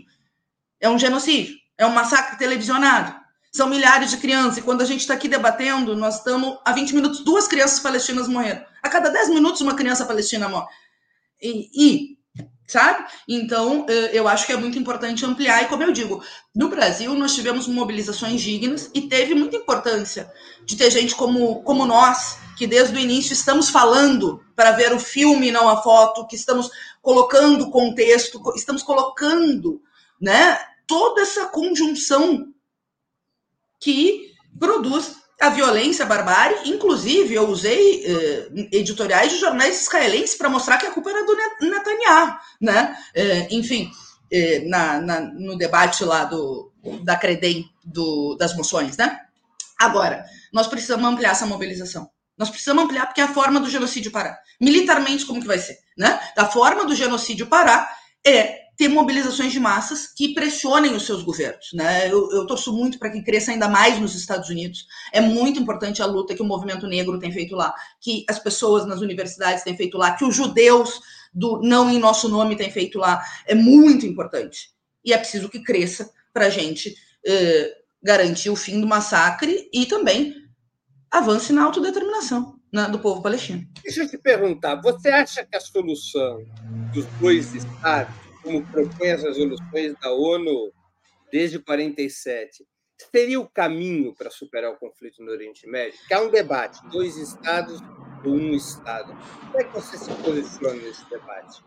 [0.78, 1.56] É um genocídio.
[1.76, 3.12] É um massacre televisionado.
[3.52, 4.58] São milhares de crianças.
[4.58, 8.28] E quando a gente está aqui debatendo, nós estamos há 20 minutos, duas crianças palestinas
[8.28, 8.64] morreram.
[8.80, 10.68] A cada 10 minutos, uma criança palestina morre.
[11.42, 12.18] E, e
[12.68, 13.04] sabe?
[13.28, 15.64] Então, eh, eu acho que é muito importante ampliar.
[15.64, 16.22] E como eu digo,
[16.54, 20.30] no Brasil nós tivemos mobilizações dignas e teve muita importância
[20.64, 25.00] de ter gente como, como nós, que desde o início estamos falando para ver o
[25.00, 26.70] filme, não a foto, que estamos
[27.00, 29.80] colocando contexto, estamos colocando
[30.20, 32.52] né, toda essa conjunção
[33.80, 36.68] que produz a violência, a barbárie.
[36.68, 41.34] Inclusive, eu usei eh, editoriais de jornais israelenses para mostrar que a culpa era do
[41.62, 42.94] Netanyahu, né?
[43.14, 43.90] Eh, enfim,
[44.30, 46.70] eh, na, na, no debate lá do,
[47.04, 49.18] da Credem do, das moções, né?
[49.78, 52.10] Agora, nós precisamos ampliar essa mobilização.
[52.40, 54.40] Nós precisamos ampliar porque é a forma do genocídio parar.
[54.58, 55.76] Militarmente, como que vai ser?
[55.94, 56.18] Né?
[56.34, 57.94] A forma do genocídio parar
[58.26, 61.66] é ter mobilizações de massas que pressionem os seus governos.
[61.74, 62.10] Né?
[62.10, 64.86] Eu, eu torço muito para que cresça ainda mais nos Estados Unidos.
[65.12, 68.86] É muito importante a luta que o movimento negro tem feito lá, que as pessoas
[68.86, 70.98] nas universidades têm feito lá, que os judeus
[71.34, 73.22] do não em nosso nome têm feito lá.
[73.46, 74.70] É muito importante.
[75.04, 79.84] E é preciso que cresça para a gente eh, garantir o fim do massacre e
[79.84, 80.39] também
[81.10, 82.58] avance na autodeterminação
[82.90, 83.66] do povo palestino.
[83.82, 86.44] Deixa eu te perguntar, você acha que a solução
[86.92, 90.72] dos dois estados, como propõe as resoluções da ONU
[91.32, 92.64] desde 47,
[93.10, 95.98] seria o caminho para superar o conflito no Oriente Médio?
[96.06, 97.80] Que há um debate, dois estados
[98.24, 99.16] ou um estado.
[99.46, 101.62] Como é que você se posiciona nesse debate?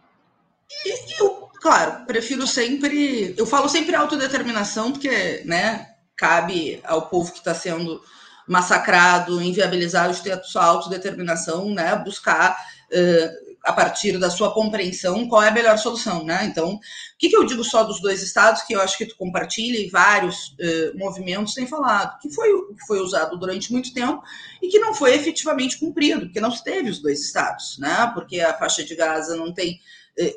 [1.19, 3.35] Eu, claro, prefiro sempre.
[3.37, 8.01] Eu falo sempre autodeterminação, porque né, cabe ao povo que está sendo
[8.47, 12.57] massacrado, inviabilizar ter sua autodeterminação, né, buscar
[12.91, 16.43] uh, a partir da sua compreensão qual é a melhor solução, né?
[16.43, 16.79] Então, o
[17.17, 19.89] que, que eu digo só dos dois estados que eu acho que tu compartilha e
[19.89, 22.49] vários uh, movimentos têm falado, que foi
[22.85, 24.21] foi usado durante muito tempo
[24.61, 28.11] e que não foi efetivamente cumprido, porque não se teve os dois estados, né?
[28.13, 29.79] Porque a faixa de Gaza não tem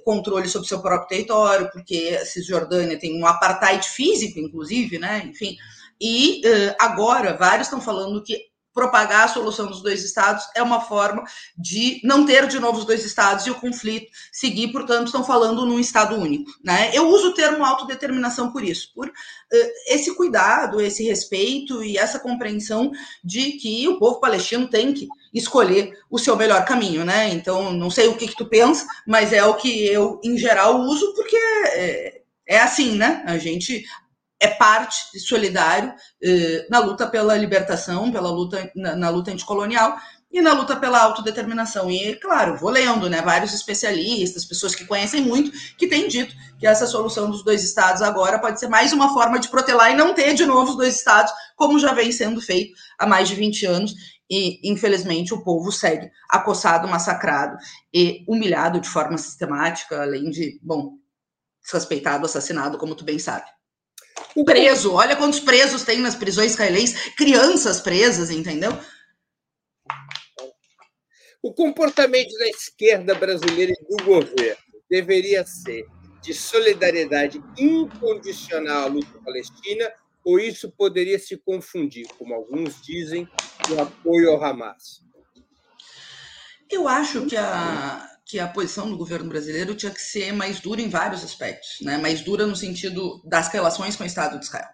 [0.04, 5.22] controle sobre seu próprio território, porque a Cisjordânia tem um apartheid físico, inclusive, né?
[5.26, 5.56] Enfim,
[6.00, 8.36] e uh, agora, vários estão falando que
[8.76, 11.24] propagar a solução dos dois estados é uma forma
[11.56, 15.64] de não ter de novo os dois estados e o conflito seguir, portanto, estão falando
[15.64, 16.50] num estado único.
[16.62, 16.90] Né?
[16.92, 19.12] Eu uso o termo autodeterminação por isso, por uh,
[19.88, 22.92] esse cuidado, esse respeito e essa compreensão
[23.24, 27.30] de que o povo palestino tem que escolher o seu melhor caminho, né?
[27.30, 30.80] Então, não sei o que, que tu pensa, mas é o que eu, em geral,
[30.80, 33.22] uso, porque é, é assim, né?
[33.26, 33.84] A gente
[34.46, 39.96] é parte solidário eh, na luta pela libertação, pela luta na, na, luta anticolonial
[40.30, 41.90] e na luta pela autodeterminação.
[41.90, 46.66] E, claro, vou lendo, né, vários especialistas, pessoas que conhecem muito, que têm dito que
[46.66, 50.14] essa solução dos dois estados agora pode ser mais uma forma de protelar e não
[50.14, 53.66] ter de novo os dois estados, como já vem sendo feito há mais de 20
[53.66, 53.94] anos.
[54.30, 57.56] E, infelizmente, o povo segue acossado, massacrado
[57.94, 60.94] e humilhado de forma sistemática, além de, bom,
[61.62, 63.55] desrespeitado, assassinado, como tu bem sabe
[64.44, 64.92] preso.
[64.92, 68.78] Olha quantos presos tem nas prisões israelenses, crianças presas, entendeu?
[71.42, 75.86] O comportamento da esquerda brasileira e do governo deveria ser
[76.22, 79.92] de solidariedade incondicional à luta palestina,
[80.24, 83.28] ou isso poderia se confundir, como alguns dizem,
[83.68, 85.04] com apoio ao Hamas?
[86.68, 90.82] Eu acho que a, que a posição do governo brasileiro tinha que ser mais dura
[90.82, 91.96] em vários aspectos, né?
[91.96, 94.68] mais dura no sentido das relações com o Estado de Israel.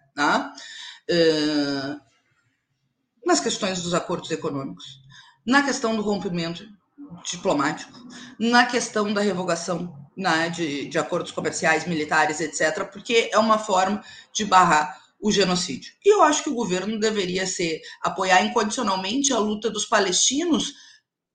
[1.11, 2.01] Uh,
[3.27, 5.03] nas questões dos acordos econômicos,
[5.47, 6.67] na questão do rompimento
[7.31, 7.93] diplomático,
[8.39, 14.03] na questão da revogação né, de, de acordos comerciais, militares, etc., porque é uma forma
[14.33, 15.93] de barrar o genocídio.
[16.03, 20.73] E eu acho que o governo deveria ser apoiar incondicionalmente a luta dos palestinos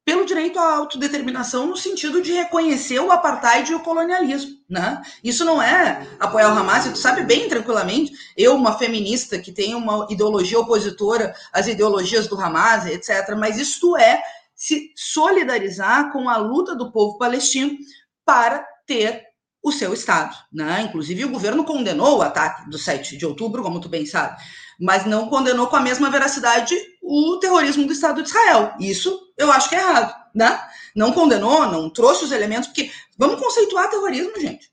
[0.08, 5.02] pelo direito à autodeterminação no sentido de reconhecer o apartheid e o colonialismo, né?
[5.22, 9.76] Isso não é apoiar o Hamas, tu sabe bem tranquilamente, eu, uma feminista que tem
[9.76, 14.24] uma ideologia opositora às ideologias do Hamas, etc., mas isto é
[14.56, 17.78] se solidarizar com a luta do povo palestino
[18.24, 19.26] para ter
[19.62, 20.34] o seu Estado.
[20.54, 20.84] Né?
[20.84, 24.42] Inclusive, o governo condenou o ataque do 7 de outubro, como tu bem sabe,
[24.80, 26.74] mas não condenou com a mesma veracidade
[27.08, 28.76] o terrorismo do Estado de Israel.
[28.80, 30.28] Isso eu acho que é errado.
[30.36, 30.60] Né?
[30.96, 34.72] Não condenou, não trouxe os elementos, porque vamos conceituar terrorismo, gente.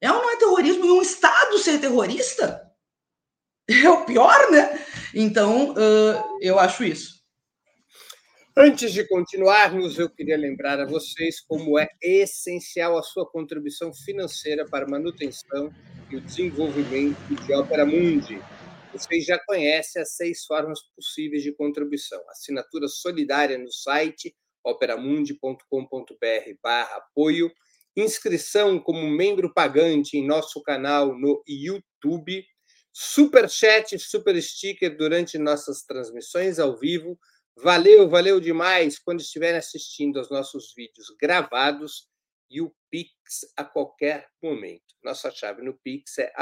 [0.00, 0.84] É ou não é terrorismo?
[0.84, 2.70] E um Estado ser terrorista
[3.70, 4.84] é o pior, né?
[5.14, 7.22] Então, uh, eu acho isso.
[8.56, 14.64] Antes de continuarmos, eu queria lembrar a vocês como é essencial a sua contribuição financeira
[14.64, 15.74] para a manutenção
[16.08, 18.40] e o desenvolvimento de Opera Mundi.
[18.94, 22.22] Vocês já conhecem as seis formas possíveis de contribuição.
[22.30, 27.52] Assinatura solidária no site operamundi.com.br barra apoio,
[27.94, 32.42] inscrição como membro pagante em nosso canal no YouTube,
[32.90, 37.18] super chat, super sticker durante nossas transmissões ao vivo,
[37.56, 42.08] Valeu, valeu demais quando estiverem assistindo aos nossos vídeos gravados
[42.50, 44.82] e o Pix a qualquer momento.
[45.02, 46.32] Nossa chave no Pix é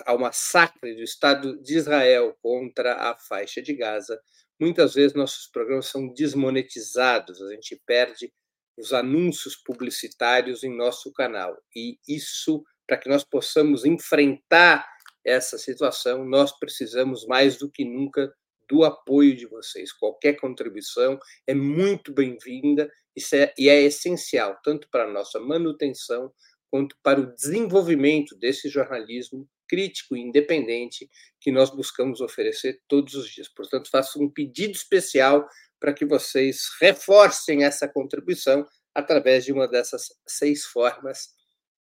[0.06, 4.20] ao massacre do Estado de Israel contra a faixa de Gaza,
[4.60, 8.32] muitas vezes nossos programas são desmonetizados, a gente perde
[8.78, 11.58] os anúncios publicitários em nosso canal.
[11.76, 14.84] E isso, para que nós possamos enfrentar
[15.24, 18.34] essa situação, nós precisamos mais do que nunca
[18.68, 19.94] do apoio de vocês.
[19.94, 22.92] Qualquer contribuição é muito bem-vinda
[23.32, 26.34] é, e é essencial, tanto para a nossa manutenção
[26.72, 31.08] quanto para o desenvolvimento desse jornalismo crítico e independente
[31.40, 33.48] que nós buscamos oferecer todos os dias.
[33.48, 35.48] Portanto, faço um pedido especial
[35.80, 41.38] para que vocês reforcem essa contribuição através de uma dessas seis formas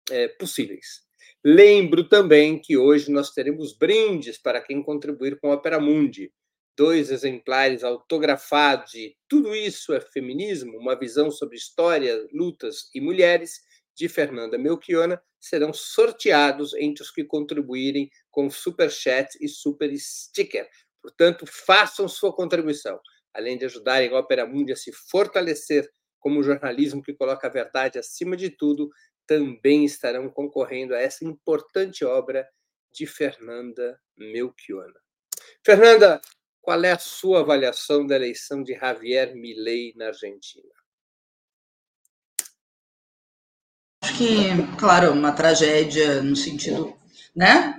[0.09, 1.01] é, possíveis.
[1.43, 6.31] Lembro também que hoje nós teremos brindes para quem contribuir com a Opera Mundi.
[6.77, 13.61] Dois exemplares autografados de Tudo Isso é Feminismo, uma visão sobre história, lutas e mulheres,
[13.99, 20.67] de Fernanda Melchiona serão sorteados entre os que contribuírem com super chat e super sticker.
[21.01, 22.99] Portanto, façam sua contribuição,
[23.33, 27.99] além de ajudarem a Opera Mundi a se fortalecer como jornalismo que coloca a verdade
[27.99, 28.89] acima de tudo,
[29.29, 32.49] também estarão concorrendo a essa importante obra
[32.91, 34.99] de Fernanda Melchiona.
[35.63, 36.19] Fernanda,
[36.59, 40.73] qual é a sua avaliação da eleição de Javier Milei na Argentina?
[44.01, 46.97] Acho que, claro, uma tragédia no sentido,
[47.35, 47.77] né?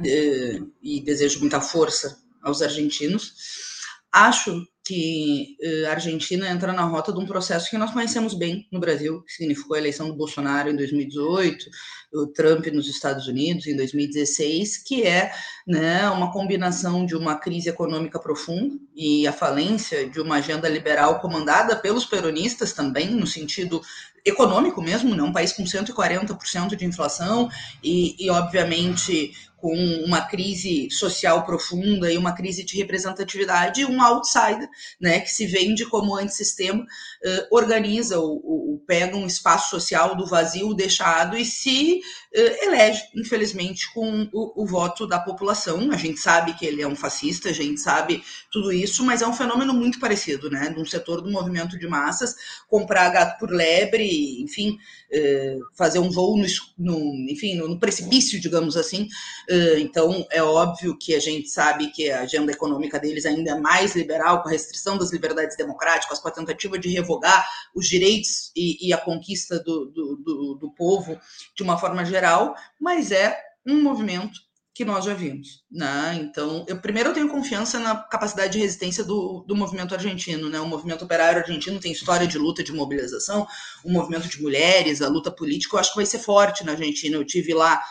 [0.80, 3.82] E desejo muita força aos argentinos.
[4.12, 8.66] Acho que eh, a Argentina entra na rota de um processo que nós conhecemos bem
[8.72, 11.64] no Brasil, que significou a eleição do Bolsonaro em 2018,
[12.12, 15.32] o Trump nos Estados Unidos em 2016, que é
[15.64, 21.20] né, uma combinação de uma crise econômica profunda e a falência de uma agenda liberal
[21.20, 23.80] comandada pelos peronistas também, no sentido
[24.24, 25.22] econômico mesmo, né?
[25.22, 27.48] um país com 140% de inflação
[27.82, 34.68] e, e, obviamente, com uma crise social profunda e uma crise de representatividade, um outsider,
[35.00, 40.74] né, que se vende como antissistema, uh, organiza o, pega um espaço social do vazio
[40.74, 42.00] deixado e se
[42.34, 45.90] uh, elege, infelizmente, com o, o, voto da população.
[45.92, 49.26] A gente sabe que ele é um fascista, a gente sabe tudo isso, mas é
[49.26, 52.34] um fenômeno muito parecido, né, de um setor do movimento de massas
[52.66, 54.78] comprar gato por lebre, enfim,
[55.12, 56.46] uh, fazer um voo no,
[56.78, 59.08] no enfim, no, no precipício, digamos assim,
[59.78, 63.96] então, é óbvio que a gente sabe que a agenda econômica deles ainda é mais
[63.96, 67.44] liberal, com a restrição das liberdades democráticas, com a tentativa de revogar
[67.74, 71.18] os direitos e, e a conquista do, do, do, do povo
[71.56, 73.36] de uma forma geral, mas é
[73.66, 74.38] um movimento
[74.72, 75.64] que nós já vimos.
[75.70, 76.18] Né?
[76.22, 80.48] Então, eu primeiro eu tenho confiança na capacidade de resistência do, do movimento argentino.
[80.48, 80.60] Né?
[80.60, 83.46] O movimento operário argentino tem história de luta, de mobilização,
[83.84, 87.16] o movimento de mulheres, a luta política, eu acho que vai ser forte na Argentina.
[87.16, 87.82] Eu tive lá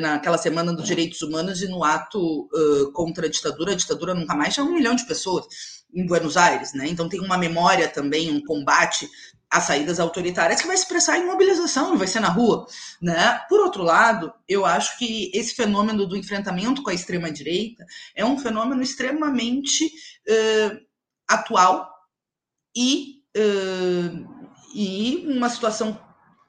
[0.00, 4.34] naquela semana dos direitos humanos e no ato uh, contra a ditadura, a ditadura nunca
[4.34, 5.46] mais tinha um milhão de pessoas
[5.94, 6.86] em Buenos Aires, né?
[6.88, 9.08] Então tem uma memória também, um combate
[9.50, 12.66] às saídas autoritárias que vai se expressar em mobilização, vai ser na rua,
[13.00, 13.40] né?
[13.48, 18.24] Por outro lado, eu acho que esse fenômeno do enfrentamento com a extrema direita é
[18.24, 20.80] um fenômeno extremamente uh,
[21.28, 21.88] atual
[22.76, 23.20] e
[24.74, 25.98] e uma situação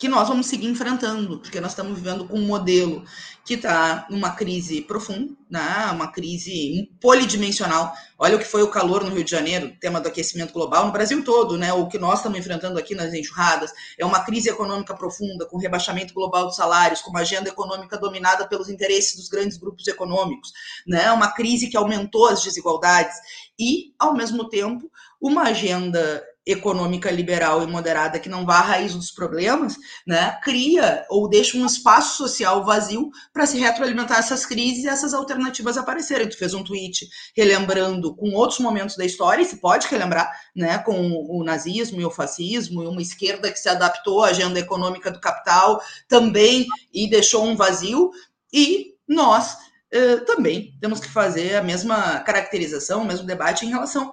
[0.04, 3.06] que nós vamos seguir enfrentando, porque nós estamos vivendo com um modelo
[3.45, 5.89] que está numa crise profunda, né?
[5.93, 7.93] uma crise polidimensional.
[8.20, 10.91] Olha o que foi o calor no Rio de Janeiro, tema do aquecimento global, no
[10.91, 11.72] Brasil todo, né?
[11.72, 16.14] o que nós estamos enfrentando aqui nas enxurradas, é uma crise econômica profunda, com rebaixamento
[16.14, 20.51] global de salários, com uma agenda econômica dominada pelos interesses dos grandes grupos econômicos,
[20.86, 21.14] né?
[21.14, 23.16] uma crise que aumentou as desigualdades
[23.58, 24.91] e, ao mesmo tempo,
[25.22, 29.76] uma agenda econômica liberal e moderada que não vá à raiz dos problemas,
[30.06, 35.14] né, cria ou deixa um espaço social vazio para se retroalimentar essas crises e essas
[35.14, 36.28] alternativas aparecerem.
[36.28, 40.78] Tu fez um tweet relembrando com outros momentos da história, e se pode relembrar, né,
[40.80, 45.10] com o nazismo e o fascismo, e uma esquerda que se adaptou à agenda econômica
[45.10, 48.12] do capital também e deixou um vazio,
[48.52, 49.58] e nós
[49.91, 54.12] eh, também temos que fazer a mesma caracterização, o mesmo debate em relação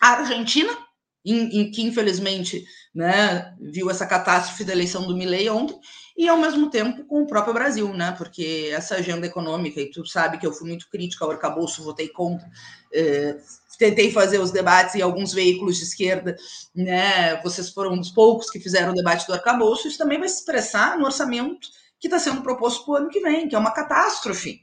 [0.00, 0.76] à Argentina,
[1.24, 2.64] em, em, que infelizmente
[2.94, 5.78] né, viu essa catástrofe da eleição do Milley ontem,
[6.16, 8.14] e ao mesmo tempo com o próprio Brasil, né?
[8.16, 12.08] Porque essa agenda econômica, e tu sabe que eu fui muito crítica ao arcabouço, votei
[12.08, 12.48] contra,
[12.92, 13.36] eh,
[13.78, 16.36] tentei fazer os debates em alguns veículos de esquerda,
[16.74, 17.40] né?
[17.42, 20.38] Vocês foram um dos poucos que fizeram o debate do arcabouço, isso também vai se
[20.38, 21.68] expressar no orçamento
[21.98, 24.60] que está sendo proposto para o ano que vem, que é uma catástrofe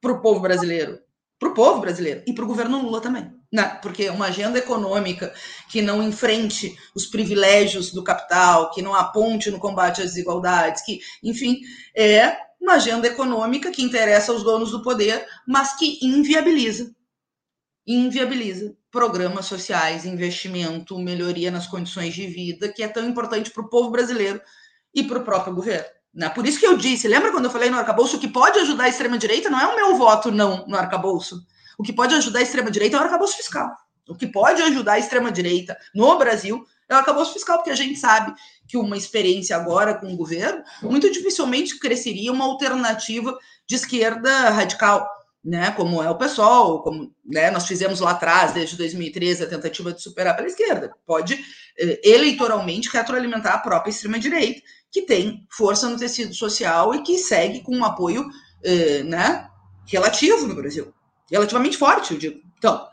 [0.00, 1.00] para o povo brasileiro,
[1.38, 3.37] para o povo brasileiro e para o governo Lula também.
[3.50, 3.64] Né?
[3.82, 5.32] Porque uma agenda econômica
[5.70, 11.00] que não enfrente os privilégios do capital, que não aponte no combate às desigualdades, que,
[11.22, 11.60] enfim,
[11.96, 16.94] é uma agenda econômica que interessa aos donos do poder, mas que inviabiliza
[17.88, 23.68] inviabiliza programas sociais, investimento, melhoria nas condições de vida, que é tão importante para o
[23.68, 24.40] povo brasileiro
[24.94, 25.88] e para o próprio governo.
[26.12, 26.28] Né?
[26.28, 28.88] Por isso que eu disse, lembra quando eu falei no arcabouço, que pode ajudar a
[28.88, 31.40] extrema-direita não é o meu voto não no arcabouço,
[31.78, 33.70] o que pode ajudar a extrema-direita é o arcabouço fiscal.
[34.08, 37.96] O que pode ajudar a extrema-direita no Brasil é o arcabouço fiscal, porque a gente
[37.98, 38.34] sabe
[38.66, 45.06] que uma experiência agora com o governo muito dificilmente cresceria uma alternativa de esquerda radical,
[45.44, 45.70] né?
[45.72, 50.02] Como é o PSOL, como né, nós fizemos lá atrás, desde 2013, a tentativa de
[50.02, 50.92] superar pela esquerda.
[51.06, 51.38] Pode
[51.78, 57.62] eh, eleitoralmente retroalimentar a própria extrema-direita, que tem força no tecido social e que segue
[57.62, 58.26] com um apoio
[58.64, 59.48] eh, né,
[59.86, 60.92] relativo no Brasil
[61.30, 62.40] relativamente forte, eu digo.
[62.58, 62.86] Então,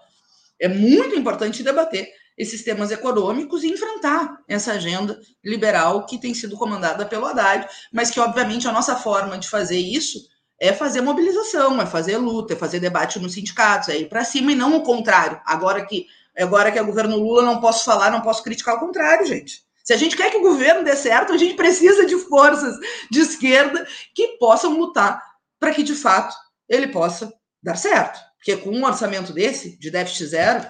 [0.59, 6.57] é muito importante debater esses temas econômicos e enfrentar essa agenda liberal que tem sido
[6.57, 10.19] comandada pelo Haddad, mas que, obviamente, a nossa forma de fazer isso
[10.59, 14.51] é fazer mobilização, é fazer luta, é fazer debate nos sindicatos, é ir para cima
[14.51, 15.39] e não o contrário.
[15.45, 16.07] Agora que
[16.37, 19.63] agora que é o governo Lula, não posso falar, não posso criticar o contrário, gente.
[19.83, 22.75] Se a gente quer que o governo dê certo, a gente precisa de forças
[23.09, 25.21] de esquerda que possam lutar
[25.59, 26.35] para que, de fato,
[26.67, 27.31] ele possa
[27.65, 28.19] dar certo.
[28.37, 30.69] Porque com um orçamento desse, de déficit zero.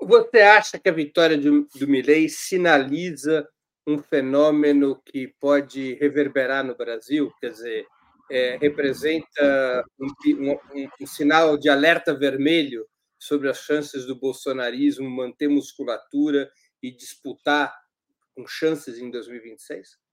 [0.00, 3.46] Você acha que a vitória do, do Milley sinaliza
[3.86, 7.30] um fenômeno que pode reverberar no Brasil?
[7.38, 7.86] Quer dizer,
[8.30, 12.86] é, representa um, um, um sinal de alerta vermelho
[13.18, 16.50] sobre as chances do bolsonarismo manter musculatura
[16.82, 17.74] e disputar
[18.34, 20.03] com chances em 2026?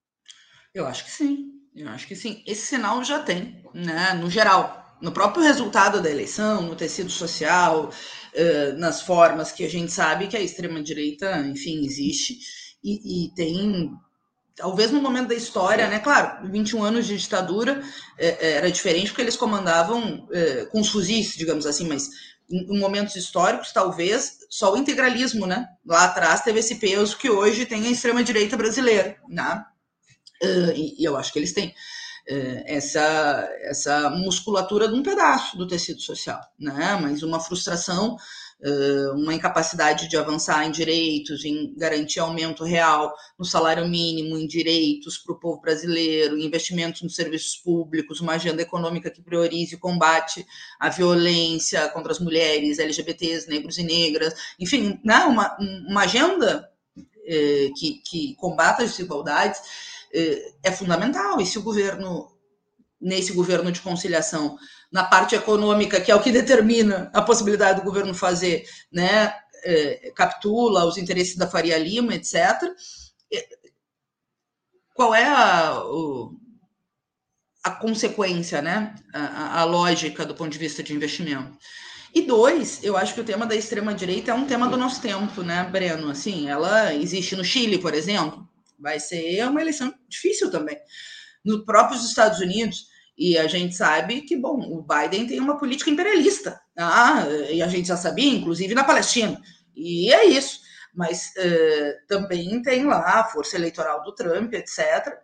[0.73, 1.51] Eu acho que sim.
[1.75, 2.43] Eu acho que sim.
[2.45, 4.13] Esse sinal já tem, né?
[4.13, 9.69] No geral, no próprio resultado da eleição, no tecido social, uh, nas formas que a
[9.69, 12.39] gente sabe que a extrema-direita, enfim, existe
[12.83, 13.91] e, e, tem.
[14.53, 15.99] Talvez no momento da história, né?
[15.99, 17.81] Claro, 21 anos de ditadura
[18.17, 20.27] é, era diferente porque eles comandavam
[20.71, 22.09] com os fuzis, digamos assim, mas
[22.51, 25.67] em momentos históricos, talvez só o integralismo, né?
[25.85, 29.65] Lá atrás teve esse peso que hoje tem a extrema-direita brasileira, né?
[30.43, 35.67] Uh, e, eu acho que eles têm uh, essa, essa musculatura de um pedaço do
[35.67, 36.97] tecido social, né?
[37.01, 38.17] Mas uma frustração
[39.15, 45.17] uma incapacidade de avançar em direitos, em garantir aumento real no salário mínimo, em direitos
[45.17, 50.45] para o povo brasileiro, investimentos nos serviços públicos, uma agenda econômica que priorize o combate
[50.79, 56.69] à violência contra as mulheres, LGBTs, negros e negras, enfim, né, uma, uma agenda
[57.25, 60.00] eh, que, que combata as desigualdades eh,
[60.63, 61.39] é fundamental.
[61.41, 62.31] E se o governo,
[62.99, 64.57] nesse governo de conciliação,
[64.91, 69.33] na parte econômica, que é o que determina a possibilidade do governo fazer, né,
[69.63, 72.35] é, capitula os interesses da Faria Lima, etc.
[73.33, 73.47] É,
[74.93, 75.81] qual é a,
[77.63, 81.57] a consequência, né, a, a lógica do ponto de vista de investimento?
[82.13, 85.01] E dois, eu acho que o tema da extrema direita é um tema do nosso
[85.01, 86.09] tempo, né, Breno?
[86.09, 88.45] Assim, ela existe no Chile, por exemplo,
[88.81, 90.77] vai ser uma eleição difícil também.
[91.43, 95.89] Nos próprios Estados Unidos, e a gente sabe que, bom, o Biden tem uma política
[95.89, 99.39] imperialista, ah, e a gente já sabia, inclusive na Palestina,
[99.75, 100.61] e é isso.
[100.93, 105.19] Mas uh, também tem lá a força eleitoral do Trump, etc.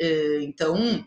[0.00, 1.06] Uh, então,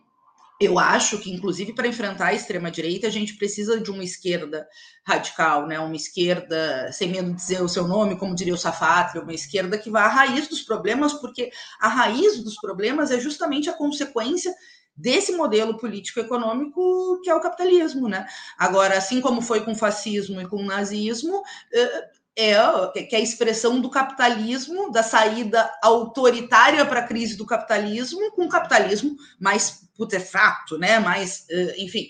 [0.60, 4.68] eu acho que, inclusive, para enfrentar a extrema-direita, a gente precisa de uma esquerda
[5.06, 5.80] radical, né?
[5.80, 9.78] uma esquerda, sem medo de dizer o seu nome, como diria o Safatri, uma esquerda
[9.78, 11.50] que vá à raiz dos problemas, porque
[11.80, 14.54] a raiz dos problemas é justamente a consequência
[15.00, 18.28] desse modelo político-econômico que é o capitalismo, né?
[18.58, 21.42] Agora, assim como foi com o fascismo e com o nazismo,
[21.74, 27.46] eh, é que é a expressão do capitalismo, da saída autoritária para a crise do
[27.46, 31.00] capitalismo, com o capitalismo mais putrefato, né?
[31.00, 32.10] Mais, eh, enfim,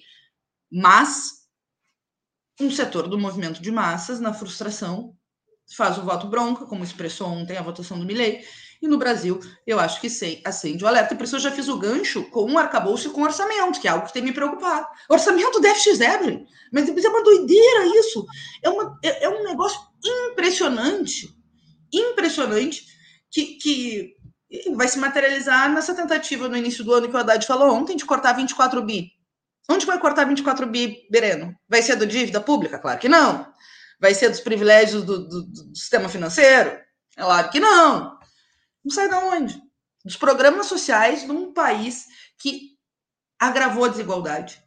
[0.72, 1.40] mas
[2.62, 5.16] um setor do movimento de massas, na frustração,
[5.76, 8.44] faz o voto bronca, como expressou ontem a votação do Milley,
[8.82, 11.14] e no Brasil, eu acho que sei, acende o alerta.
[11.14, 13.88] E por isso eu já fiz o gancho com um arcabouço e com orçamento, que
[13.88, 14.88] é algo que tem me preocupado.
[15.10, 16.46] Orçamento déficit zero.
[16.72, 18.26] Mas é uma doideira isso.
[18.64, 21.36] É, uma, é, é um negócio impressionante.
[21.92, 22.86] Impressionante
[23.32, 24.16] que, que
[24.76, 28.06] vai se materializar nessa tentativa no início do ano que o Haddad falou ontem de
[28.06, 29.12] cortar 24 bi.
[29.70, 31.56] Onde vai cortar 24 bi, Bereno?
[31.68, 32.80] Vai ser do dívida pública?
[32.80, 33.54] Claro que não.
[34.00, 36.80] Vai ser dos privilégios do, do, do sistema financeiro?
[37.16, 38.18] Claro que não.
[38.84, 39.62] Não sai da onde?
[40.04, 42.06] Dos programas sociais de um país
[42.40, 42.78] que
[43.38, 44.62] agravou a desigualdade,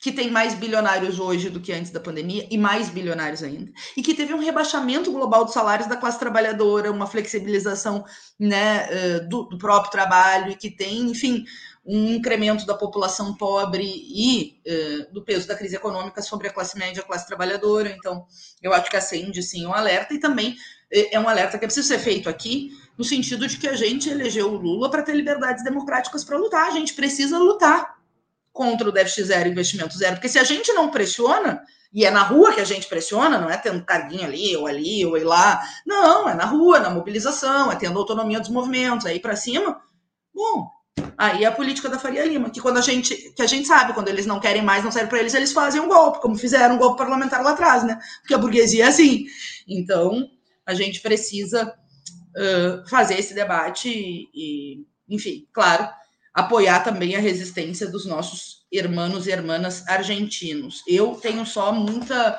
[0.00, 4.02] que tem mais bilionários hoje do que antes da pandemia e mais bilionários ainda, e
[4.02, 8.04] que teve um rebaixamento global dos salários da classe trabalhadora, uma flexibilização
[8.38, 11.44] né, eh, do, do próprio trabalho, e que tem, enfim,
[11.84, 16.76] um incremento da população pobre e uh, do peso da crise econômica sobre a classe
[16.76, 17.90] média e a classe trabalhadora.
[17.90, 18.26] Então,
[18.62, 20.54] eu acho que acende sim um alerta e também
[20.90, 24.08] é um alerta que é preciso ser feito aqui, no sentido de que a gente
[24.08, 26.66] elegeu o Lula para ter liberdades democráticas para lutar.
[26.66, 27.97] A gente precisa lutar
[28.58, 32.24] contra o déficit zero, investimento zero, porque se a gente não pressiona, e é na
[32.24, 36.28] rua que a gente pressiona, não é tendo carguinho ali ou ali ou lá, não,
[36.28, 39.80] é na rua, na mobilização, é tendo autonomia dos movimentos, aí para cima.
[40.34, 40.68] Bom,
[41.16, 43.92] aí é a política da Faria Lima, que quando a gente, que a gente sabe,
[43.92, 46.74] quando eles não querem mais, não serve para eles, eles fazem um golpe, como fizeram
[46.74, 47.96] um golpe parlamentar lá atrás, né?
[48.22, 49.24] Porque a burguesia é assim.
[49.68, 50.28] Então,
[50.66, 51.72] a gente precisa
[52.90, 55.88] fazer esse debate e, e, enfim, claro,
[56.38, 60.84] apoiar também a resistência dos nossos irmãos e irmãs argentinos.
[60.86, 62.38] Eu tenho só muita,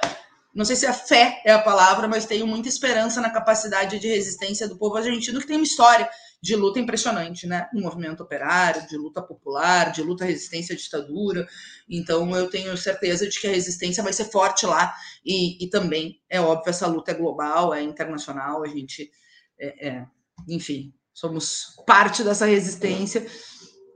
[0.55, 4.07] não sei se a fé é a palavra, mas tenho muita esperança na capacidade de
[4.07, 6.09] resistência do povo argentino, que tem uma história
[6.41, 7.67] de luta impressionante, né?
[7.73, 11.45] No movimento operário, de luta popular, de luta resistência à ditadura.
[11.89, 14.95] Então, eu tenho certeza de que a resistência vai ser forte lá.
[15.25, 18.63] E, e também, é óbvio, essa luta é global, é internacional.
[18.63, 19.11] A gente
[19.59, 20.05] é, é,
[20.47, 23.27] enfim, somos parte dessa resistência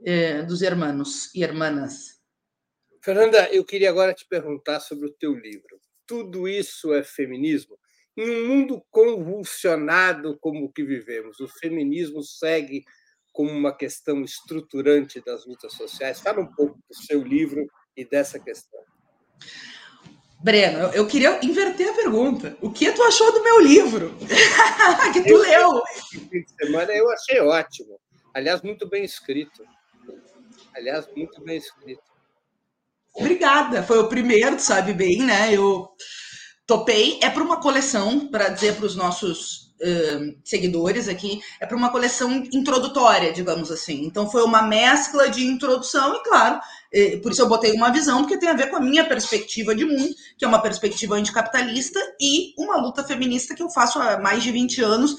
[0.04, 2.20] é, dos hermanos e hermanas.
[3.02, 5.80] Fernanda, eu queria agora te perguntar sobre o teu livro.
[6.06, 7.78] Tudo isso é feminismo?
[8.16, 12.84] Em um mundo convulsionado como o que vivemos, o feminismo segue
[13.32, 16.20] como uma questão estruturante das lutas sociais?
[16.20, 18.80] Fala um pouco do seu livro e dessa questão.
[20.42, 22.56] Breno, eu, queria inverter a pergunta.
[22.60, 24.14] O que tu achou do meu livro?
[25.12, 25.82] que tu eu, leu?
[26.10, 27.98] Fim de semana eu achei ótimo.
[28.34, 29.64] Aliás, muito bem escrito.
[30.74, 32.02] Aliás, muito bem escrito.
[33.14, 35.54] Obrigada, foi o primeiro, sabe bem, né?
[35.54, 35.88] Eu
[36.66, 37.20] topei.
[37.22, 41.92] É para uma coleção, para dizer para os nossos uh, seguidores aqui, é para uma
[41.92, 44.04] coleção introdutória, digamos assim.
[44.04, 46.60] Então foi uma mescla de introdução e, claro,
[46.92, 49.74] eh, por isso eu botei uma visão, porque tem a ver com a minha perspectiva
[49.76, 54.18] de mundo, que é uma perspectiva anticapitalista, e uma luta feminista que eu faço há
[54.18, 55.14] mais de 20 anos,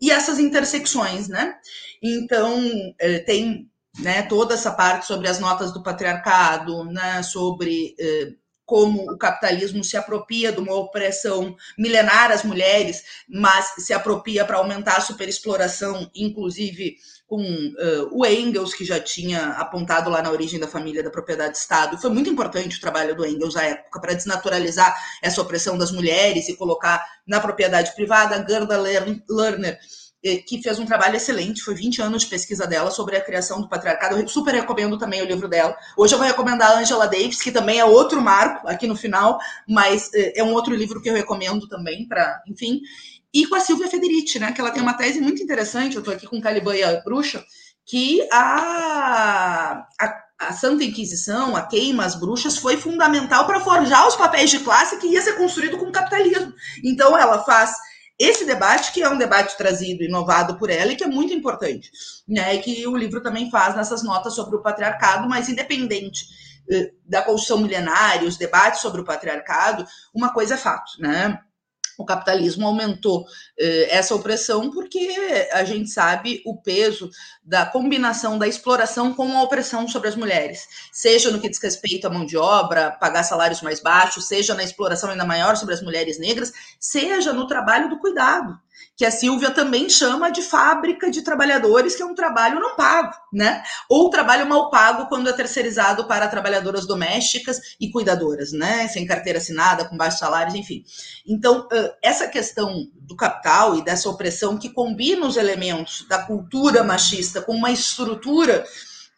[0.00, 1.56] e essas intersecções, né?
[2.02, 2.62] Então,
[3.00, 3.68] eh, tem
[3.98, 8.32] né, toda essa parte sobre as notas do patriarcado, né, sobre eh,
[8.70, 14.58] como o capitalismo se apropria de uma opressão milenar às mulheres, mas se apropria para
[14.58, 16.94] aumentar a superexploração, inclusive
[17.26, 21.58] com uh, o Engels, que já tinha apontado lá na origem da família da propriedade
[21.58, 21.98] Estado.
[21.98, 26.48] Foi muito importante o trabalho do Engels à época para desnaturalizar essa opressão das mulheres
[26.48, 28.44] e colocar na propriedade privada.
[28.48, 29.78] Gerda Lerner
[30.46, 33.68] que fez um trabalho excelente, foi 20 anos de pesquisa dela sobre a criação do
[33.68, 34.16] patriarcado.
[34.16, 35.74] Eu super recomendo também o livro dela.
[35.96, 39.38] Hoje eu vou recomendar a Angela Davis, que também é outro marco aqui no final,
[39.66, 42.82] mas eh, é um outro livro que eu recomendo também para, enfim.
[43.32, 46.12] E com a Silvia Federici, né, que ela tem uma tese muito interessante, eu estou
[46.12, 47.42] aqui com Caliban e a Bruxa,
[47.86, 54.16] que a, a a Santa Inquisição, a queima, as bruxas, foi fundamental para forjar os
[54.16, 56.54] papéis de classe que ia ser construído com o capitalismo.
[56.82, 57.72] Então, ela faz
[58.20, 61.90] esse debate, que é um debate trazido, inovado por ela e que é muito importante,
[62.28, 62.54] né?
[62.54, 66.26] E que o livro também faz nessas notas sobre o patriarcado, mas independente
[66.70, 71.40] eh, da construção milenária, os debates sobre o patriarcado, uma coisa é fato, né?
[72.00, 73.26] O capitalismo aumentou
[73.58, 77.10] eh, essa opressão porque a gente sabe o peso
[77.42, 82.06] da combinação da exploração com a opressão sobre as mulheres, seja no que diz respeito
[82.06, 85.82] à mão de obra, pagar salários mais baixos, seja na exploração ainda maior sobre as
[85.82, 88.58] mulheres negras, seja no trabalho do cuidado
[89.00, 93.14] que a Silvia também chama de fábrica de trabalhadores, que é um trabalho não pago,
[93.32, 93.62] né?
[93.88, 98.86] Ou trabalho mal pago quando é terceirizado para trabalhadoras domésticas e cuidadoras, né?
[98.88, 100.84] Sem carteira assinada, com baixos salários, enfim.
[101.26, 101.66] Então,
[102.02, 107.54] essa questão do capital e dessa opressão que combina os elementos da cultura machista com
[107.54, 108.66] uma estrutura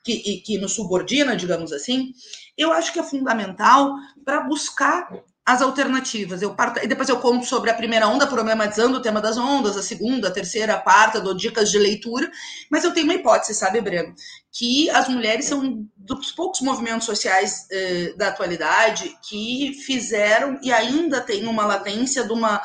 [0.04, 2.12] que, que nos subordina, digamos assim,
[2.56, 5.08] eu acho que é fundamental para buscar
[5.44, 6.40] as alternativas.
[6.40, 9.76] Eu parto, e depois eu conto sobre a primeira onda, problematizando o tema das ondas,
[9.76, 12.30] a segunda, a terceira, a quarta, dou dicas de leitura,
[12.70, 14.14] mas eu tenho uma hipótese, sabe, Breno?
[14.52, 21.20] Que as mulheres são dos poucos movimentos sociais eh, da atualidade que fizeram e ainda
[21.20, 22.62] tem uma latência de uma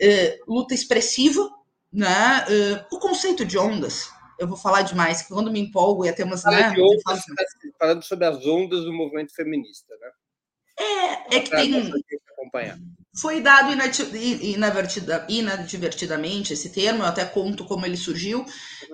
[0.00, 1.50] eh, luta expressiva,
[1.92, 2.44] né?
[2.48, 4.08] Eh, o conceito de ondas.
[4.38, 6.44] Eu vou falar demais, que quando me empolgo ia ter umas.
[6.44, 6.70] Né?
[6.70, 7.44] de ondas, tá
[7.78, 10.10] falando sobre as ondas do movimento feminista, né?
[10.80, 11.92] É, é que tem.
[13.12, 13.72] Foi dado
[15.28, 18.38] inadvertidamente esse termo, eu até conto como ele surgiu,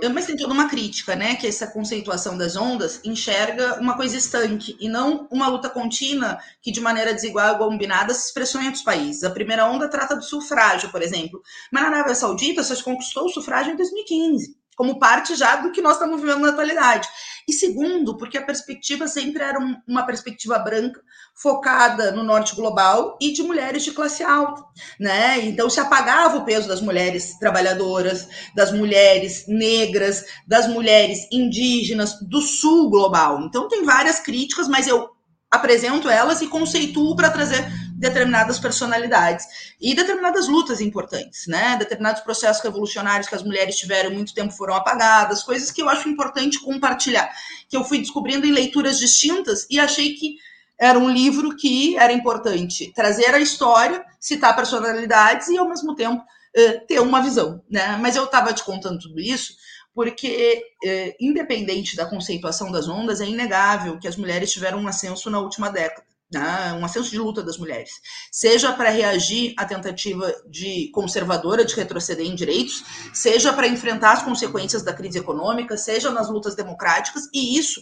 [0.02, 0.10] uhum.
[0.10, 1.36] mas tem toda uma crítica, né?
[1.36, 6.72] Que essa conceituação das ondas enxerga uma coisa estanque e não uma luta contínua que,
[6.72, 9.22] de maneira desigual e combinada, se expressou em outros países.
[9.22, 13.26] A primeira onda trata do sufrágio, por exemplo, mas na Arábia Saudita só se conquistou
[13.26, 17.08] o sufrágio em 2015 como parte já do que nós estamos vivendo na atualidade.
[17.48, 19.58] E segundo, porque a perspectiva sempre era
[19.88, 21.00] uma perspectiva branca,
[21.34, 24.62] focada no norte global e de mulheres de classe alta,
[24.98, 25.38] né?
[25.40, 32.40] Então se apagava o peso das mulheres trabalhadoras, das mulheres negras, das mulheres indígenas do
[32.40, 33.42] sul global.
[33.42, 35.08] Então tem várias críticas, mas eu
[35.50, 37.64] apresento elas e conceituo para trazer
[37.98, 39.46] determinadas personalidades
[39.80, 41.76] e determinadas lutas importantes, né?
[41.78, 46.08] Determinados processos revolucionários que as mulheres tiveram muito tempo foram apagadas, coisas que eu acho
[46.08, 47.30] importante compartilhar,
[47.68, 50.36] que eu fui descobrindo em leituras distintas e achei que
[50.78, 56.22] era um livro que era importante trazer a história, citar personalidades e ao mesmo tempo
[56.54, 57.96] eh, ter uma visão, né?
[57.98, 59.54] Mas eu estava te contando tudo isso
[59.94, 65.30] porque, eh, independente da conceituação das ondas, é inegável que as mulheres tiveram um ascenso
[65.30, 67.90] na última década né, um ascenso de luta das mulheres,
[68.32, 74.22] seja para reagir à tentativa de conservadora de retroceder em direitos, seja para enfrentar as
[74.22, 77.80] consequências da crise econômica, seja nas lutas democráticas, e isso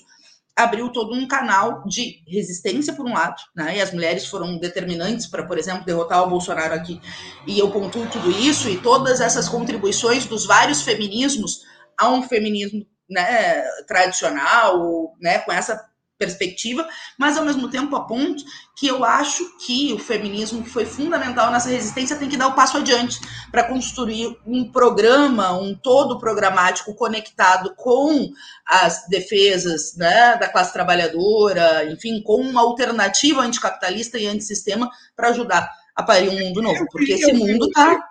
[0.57, 3.76] abriu todo um canal de resistência por um lado, né?
[3.76, 7.01] E as mulheres foram determinantes para, por exemplo, derrotar o Bolsonaro aqui.
[7.45, 11.62] E eu pontuo tudo isso e todas essas contribuições dos vários feminismos
[11.99, 15.84] a um feminismo né, tradicional, né, com essa
[16.19, 16.87] perspectiva,
[17.19, 18.45] mas ao mesmo tempo aponto
[18.77, 22.55] que eu acho que o feminismo que foi fundamental nessa resistência tem que dar o
[22.55, 23.19] passo adiante
[23.51, 28.33] para construir um programa, um todo programático conectado com
[28.67, 35.71] as defesas né, da classe trabalhadora, enfim, com uma alternativa anticapitalista e antissistema para ajudar
[35.95, 38.09] a parir um mundo novo, porque esse mundo está.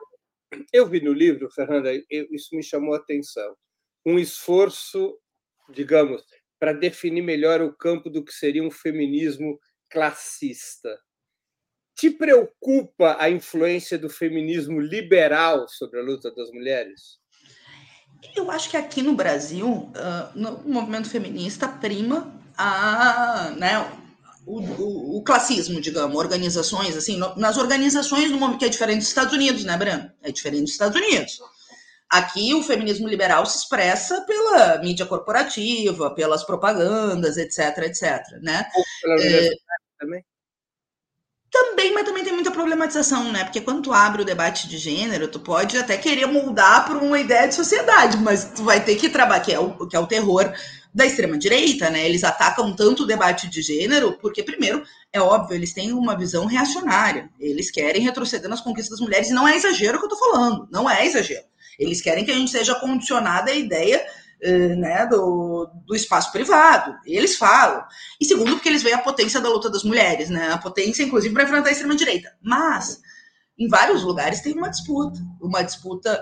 [0.72, 3.56] Eu vi no livro, Fernanda, isso me chamou a atenção.
[4.06, 5.18] Um esforço,
[5.70, 6.22] digamos,
[6.64, 9.59] para definir melhor o campo do que seria um feminismo
[9.89, 10.97] classista.
[11.93, 17.20] Te preocupa a influência do feminismo liberal sobre a luta das mulheres?
[18.34, 19.91] Eu acho que aqui no Brasil,
[20.34, 23.80] no movimento feminista, prima a, né,
[24.45, 29.09] o, o, o, classismo, digamos, organizações, assim, nas organizações no momento que é diferente dos
[29.09, 30.09] Estados Unidos, né, Breno?
[30.22, 31.41] É diferente dos Estados Unidos.
[32.14, 38.68] Aqui o feminismo liberal se expressa pela mídia corporativa, pelas propagandas, etc, etc, né?
[38.76, 39.49] Ou pela é,
[39.99, 40.24] também?
[41.49, 43.43] Também, mas também tem muita problematização, né?
[43.43, 47.20] Porque quando tu abre o debate de gênero, tu pode até querer moldar para uma
[47.20, 50.05] ideia de sociedade, mas tu vai ter que trabalhar, que é o, que é o
[50.05, 50.53] terror
[50.93, 52.05] da extrema-direita, né?
[52.05, 56.45] Eles atacam tanto o debate de gênero, porque, primeiro, é óbvio, eles têm uma visão
[56.45, 57.28] reacionária.
[57.39, 60.68] Eles querem retroceder nas conquistas das mulheres, e não é exagero que eu tô falando,
[60.72, 61.45] não é exagero.
[61.84, 64.05] Eles querem que a gente seja condicionada à ideia
[64.41, 66.97] eh, né, do, do espaço privado.
[67.05, 67.84] Eles falam.
[68.19, 70.51] E segundo, porque eles veem a potência da luta das mulheres, né?
[70.51, 72.36] A potência, inclusive, para enfrentar a extrema-direita.
[72.41, 72.99] Mas,
[73.57, 75.19] em vários lugares, tem uma disputa.
[75.41, 76.21] Uma disputa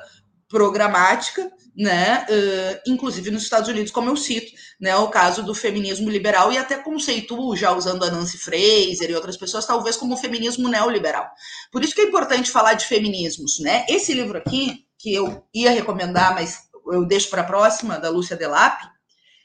[0.51, 6.09] programática, né, uh, inclusive nos Estados Unidos, como eu cito, né, o caso do feminismo
[6.09, 10.67] liberal e até conceituo, já usando a Nancy Fraser e outras pessoas, talvez como feminismo
[10.67, 11.25] neoliberal.
[11.71, 13.85] Por isso que é importante falar de feminismos, né?
[13.87, 18.35] Esse livro aqui, que eu ia recomendar, mas eu deixo para a próxima, da Lúcia
[18.35, 18.81] Delap,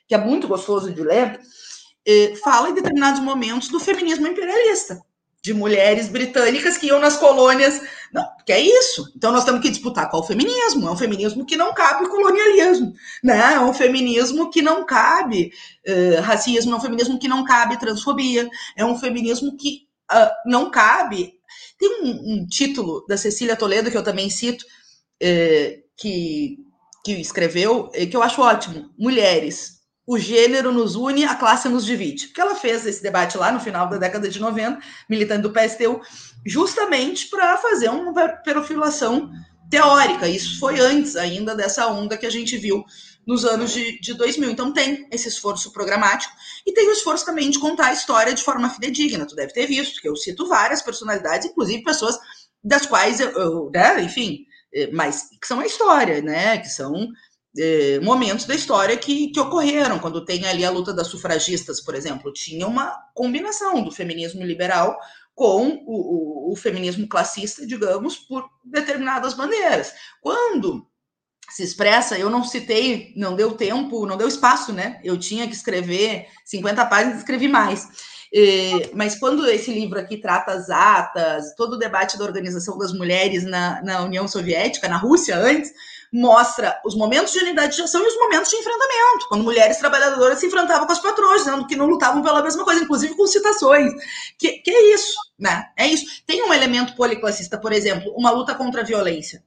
[0.07, 1.41] que é muito gostoso de ler,
[2.07, 5.01] eh, fala em determinados momentos do feminismo imperialista,
[5.43, 7.81] de mulheres britânicas que iam nas colônias.
[8.13, 9.13] Não, que é isso.
[9.17, 10.89] Então nós temos que disputar qual feminismo.
[10.89, 12.93] É um feminismo que não cabe colonialismo,
[13.23, 13.55] né?
[13.55, 15.53] É um feminismo que não cabe
[15.87, 20.71] uh, racismo, é um feminismo que não cabe transfobia, é um feminismo que uh, não
[20.71, 21.35] cabe.
[21.79, 24.65] Tem um, um, título da Cecília Toledo que eu também cito,
[25.23, 26.59] uh, que,
[27.05, 28.91] que escreveu, que eu acho ótimo.
[28.99, 32.29] Mulheres, o gênero nos une, a classe nos divide.
[32.29, 36.01] Porque ela fez esse debate lá no final da década de 90, militante do PSTU,
[36.45, 39.31] justamente para fazer uma perfilação
[39.69, 40.29] teórica.
[40.29, 42.85] Isso foi antes ainda dessa onda que a gente viu
[43.27, 44.51] nos anos de, de 2000.
[44.51, 46.33] Então tem esse esforço programático
[46.65, 49.27] e tem o esforço também de contar a história de forma fidedigna.
[49.27, 52.17] Tu deve ter visto, que eu cito várias personalidades, inclusive pessoas
[52.63, 54.47] das quais eu, eu né, enfim,
[54.93, 57.09] mas que são a história, né, que são
[57.59, 59.99] é, momentos da história que, que ocorreram.
[59.99, 64.99] Quando tem ali a luta das sufragistas, por exemplo, tinha uma combinação do feminismo liberal
[65.35, 69.93] com o, o, o feminismo classista, digamos, por determinadas bandeiras.
[70.21, 70.87] Quando
[71.51, 75.01] se expressa, eu não citei, não deu tempo, não deu espaço, né?
[75.05, 77.87] Eu tinha que escrever 50 páginas, escrevi mais.
[78.35, 82.93] É, mas quando esse livro aqui trata as atas, todo o debate da organização das
[82.93, 85.73] mulheres na, na União Soviética, na Rússia antes,
[86.13, 90.39] mostra os momentos de unidade de ação e os momentos de enfrentamento, quando mulheres trabalhadoras
[90.39, 93.93] se enfrentavam com as patroas, dizendo que não lutavam pela mesma coisa, inclusive com citações.
[94.39, 95.67] Que, que é isso, né?
[95.77, 96.07] É isso.
[96.27, 99.43] Tem um elemento policlassista, por exemplo, uma luta contra a violência.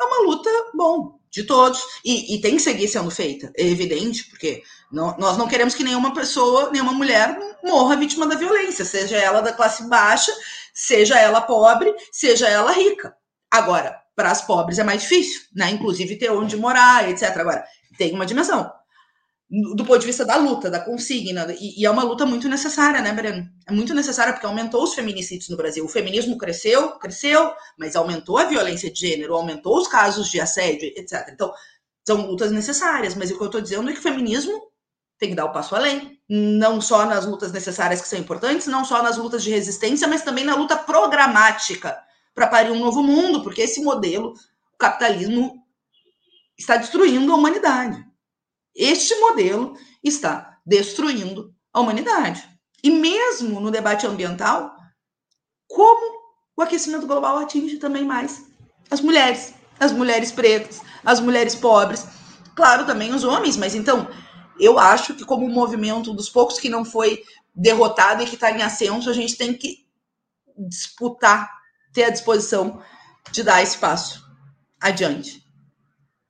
[0.00, 4.24] É uma luta, bom, de todos, e, e tem que seguir sendo feita, é evidente,
[4.24, 4.62] porque
[4.92, 9.40] não, nós não queremos que nenhuma pessoa, nenhuma mulher morra vítima da violência, seja ela
[9.40, 10.30] da classe baixa,
[10.74, 13.14] seja ela pobre, seja ela rica.
[13.50, 15.70] Agora, para as pobres é mais difícil, né?
[15.70, 17.34] Inclusive ter onde morar, etc.
[17.36, 17.64] Agora,
[17.96, 18.70] tem uma dimensão.
[19.76, 23.02] Do ponto de vista da luta, da consigna, e, e é uma luta muito necessária,
[23.02, 23.46] né, Breno?
[23.68, 25.84] É muito necessária porque aumentou os feminicídios no Brasil.
[25.84, 30.90] O feminismo cresceu, cresceu, mas aumentou a violência de gênero, aumentou os casos de assédio,
[30.96, 31.28] etc.
[31.30, 31.52] Então,
[32.02, 34.58] são lutas necessárias, mas o que eu estou dizendo é que o feminismo
[35.18, 38.86] tem que dar o passo além, não só nas lutas necessárias que são importantes, não
[38.86, 41.96] só nas lutas de resistência, mas também na luta programática
[42.34, 44.32] para parir um novo mundo, porque esse modelo,
[44.74, 45.62] o capitalismo,
[46.58, 48.02] está destruindo a humanidade.
[48.74, 52.48] Este modelo está destruindo a humanidade.
[52.82, 54.74] E mesmo no debate ambiental,
[55.68, 56.20] como
[56.56, 58.44] o aquecimento global atinge também mais
[58.90, 62.06] as mulheres, as mulheres pretas, as mulheres pobres,
[62.54, 64.08] claro, também os homens, mas então
[64.60, 67.22] eu acho que como movimento dos poucos que não foi
[67.54, 69.86] derrotado e que está em ascenso, a gente tem que
[70.68, 71.50] disputar
[71.92, 72.82] ter a disposição
[73.30, 74.22] de dar espaço
[74.80, 75.41] adiante.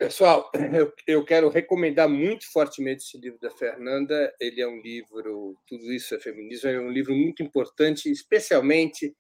[0.03, 4.35] Pessoal, eu, eu quero recomendar muito fortemente esse livro da Fernanda.
[4.41, 9.15] Ele é um livro, Tudo Isso é Feminismo, é um livro muito importante, especialmente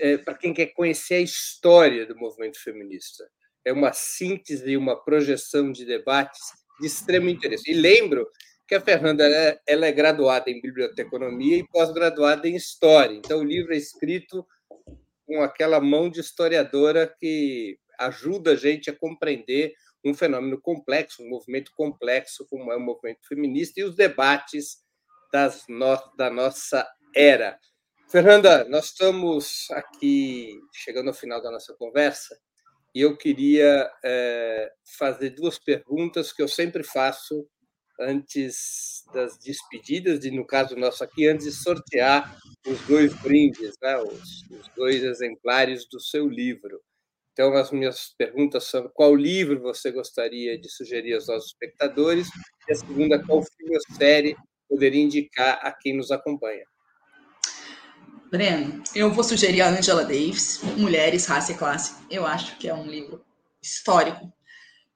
[0.00, 3.28] é, para quem quer conhecer a história do movimento feminista.
[3.64, 6.40] É uma síntese e uma projeção de debates
[6.80, 7.68] de extremo interesse.
[7.68, 8.24] E lembro
[8.68, 9.24] que a Fernanda
[9.66, 13.16] ela é graduada em biblioteconomia e pós-graduada em história.
[13.16, 14.46] Então, o livro é escrito
[15.26, 19.74] com aquela mão de historiadora que ajuda a gente a compreender
[20.04, 24.78] um fenômeno complexo, um movimento complexo como é o movimento feminista e os debates
[25.32, 25.96] das no...
[26.16, 27.58] da nossa era.
[28.10, 32.38] Fernanda, nós estamos aqui chegando ao final da nossa conversa
[32.94, 37.48] e eu queria é, fazer duas perguntas que eu sempre faço
[37.98, 42.36] antes das despedidas, e no caso nosso aqui, antes de sortear
[42.66, 46.80] os dois brindes, né, os, os dois exemplares do seu livro.
[47.32, 52.28] Então, as minhas perguntas são: qual livro você gostaria de sugerir aos nossos espectadores?
[52.68, 54.36] E a segunda, qual filme ou série
[54.68, 56.64] poderia indicar a quem nos acompanha?
[58.30, 61.94] Breno, eu vou sugerir a Angela Davis, Mulheres, Raça e Classe.
[62.10, 63.22] Eu acho que é um livro
[63.62, 64.32] histórico,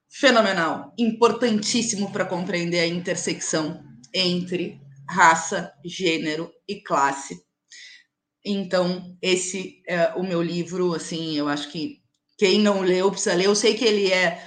[0.08, 7.44] fenomenal, importantíssimo para compreender a intersecção entre raça, gênero e classe.
[8.44, 12.00] Então, esse é o meu livro, assim, eu acho que
[12.36, 13.46] quem não leu precisa ler.
[13.46, 14.42] Eu sei que ele é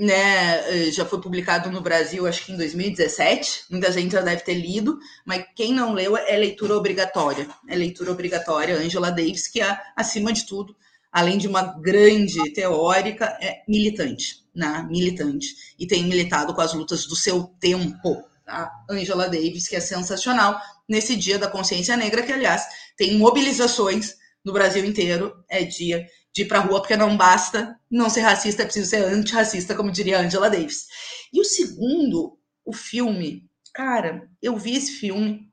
[0.00, 3.64] né, eh, já foi publicado no Brasil, acho que em 2017.
[3.70, 7.46] Muita gente já deve ter lido, mas quem não leu é leitura obrigatória.
[7.68, 8.76] É leitura obrigatória.
[8.76, 10.74] Angela Davis, que é, acima de tudo,
[11.12, 14.86] além de uma grande teórica, é militante, né?
[14.88, 15.54] Militante.
[15.78, 18.24] E tem militado com as lutas do seu tempo.
[18.46, 18.70] Tá?
[18.88, 20.58] Angela Davis, que é sensacional,
[20.88, 22.64] nesse dia da consciência negra, que, aliás,
[22.96, 25.44] tem mobilizações no Brasil inteiro.
[25.46, 28.90] É dia de ir para a rua, porque não basta não ser racista, é preciso
[28.90, 30.86] ser antirracista, como diria Angela Davis.
[31.32, 35.50] E o segundo, o filme, cara, eu vi esse filme,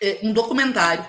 [0.00, 1.06] é, um documentário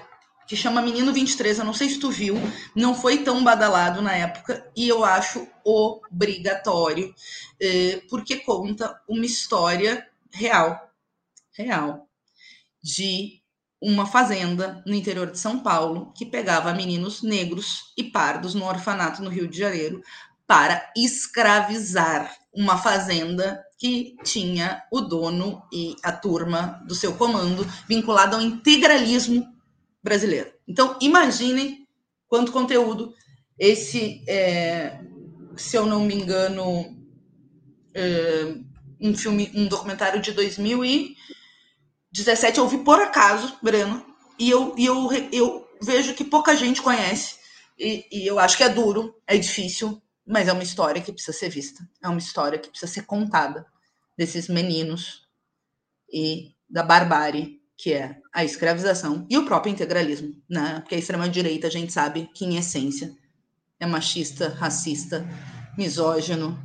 [0.47, 2.35] que chama Menino 23, eu não sei se tu viu,
[2.75, 7.13] não foi tão badalado na época e eu acho obrigatório,
[7.61, 10.91] é, porque conta uma história real,
[11.53, 12.07] real,
[12.81, 13.42] de
[13.83, 19.21] uma fazenda no interior de São Paulo que pegava meninos negros e pardos no orfanato
[19.21, 20.01] no Rio de Janeiro
[20.47, 28.37] para escravizar uma fazenda que tinha o dono e a turma do seu comando vinculado
[28.37, 29.53] ao integralismo
[30.01, 30.53] brasileiro.
[30.65, 31.85] Então, imaginem
[32.29, 33.13] quanto conteúdo
[33.59, 35.01] esse, é,
[35.57, 36.97] se eu não me engano,
[37.93, 38.55] é,
[39.01, 41.15] um filme, um documentário de 2000 e
[42.13, 44.05] 17 eu vi por acaso, Breno,
[44.37, 47.37] e eu, e eu, eu vejo que pouca gente conhece.
[47.77, 51.35] E, e, eu acho que é duro, é difícil, mas é uma história que precisa
[51.35, 51.83] ser vista.
[52.01, 53.65] É uma história que precisa ser contada
[54.17, 55.27] desses meninos
[56.11, 60.79] e da barbárie que é a escravização e o próprio integralismo, né?
[60.79, 63.13] Porque a extrema-direita, a gente sabe que, em essência,
[63.79, 65.27] é machista, racista,
[65.77, 66.57] misógino,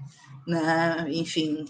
[0.46, 1.06] né?
[1.10, 1.64] Enfim,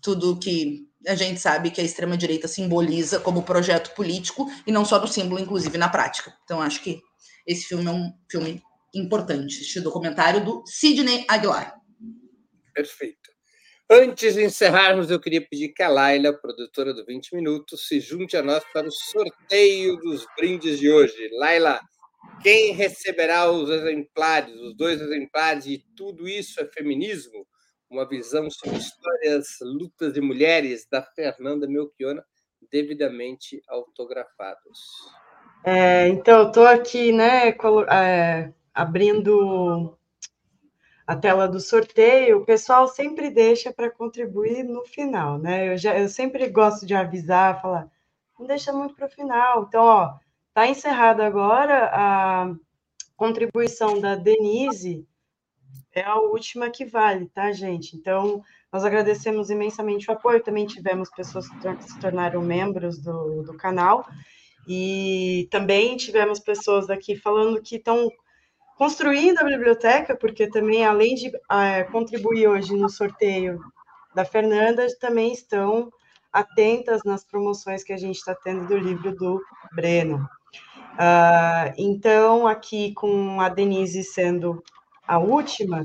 [0.00, 5.00] tudo que a gente sabe que a extrema-direita simboliza como projeto político e não só
[5.00, 6.34] no símbolo, inclusive na prática.
[6.44, 7.00] Então, acho que
[7.46, 8.62] esse filme é um filme
[8.94, 11.74] importante, este documentário do Sidney Aguilar.
[12.72, 13.34] Perfeito.
[13.90, 18.36] Antes de encerrarmos, eu queria pedir que a Laila, produtora do 20 Minutos, se junte
[18.36, 21.28] a nós para o sorteio dos brindes de hoje.
[21.38, 21.80] Laila,
[22.42, 27.46] quem receberá os exemplares, os dois exemplares de Tudo Isso é Feminismo?
[27.94, 32.24] Uma visão sobre histórias, lutas de mulheres da Fernanda Melchiona,
[32.70, 34.80] devidamente autografados.
[35.64, 37.50] É, então, eu estou aqui, né,
[37.90, 39.96] é, abrindo
[41.06, 42.38] a tela do sorteio.
[42.38, 45.72] O pessoal sempre deixa para contribuir no final, né?
[45.72, 47.88] Eu, já, eu sempre gosto de avisar, falar,
[48.38, 49.64] não deixa muito para o final.
[49.68, 50.14] Então, ó,
[50.52, 52.54] tá encerrada agora a
[53.16, 55.06] contribuição da Denise
[55.94, 57.96] é a última que vale, tá, gente?
[57.96, 58.42] Então,
[58.72, 60.42] nós agradecemos imensamente o apoio.
[60.42, 64.06] Também tivemos pessoas que se tornaram membros do, do canal.
[64.66, 68.10] E também tivemos pessoas aqui falando que estão
[68.76, 73.60] construindo a biblioteca, porque também, além de é, contribuir hoje no sorteio
[74.14, 75.92] da Fernanda, também estão
[76.32, 79.40] atentas nas promoções que a gente está tendo do livro do
[79.72, 80.28] Breno.
[80.94, 84.62] Uh, então, aqui com a Denise sendo
[85.06, 85.84] a última,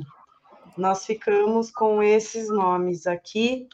[0.78, 3.67] nós ficamos com esses nomes aqui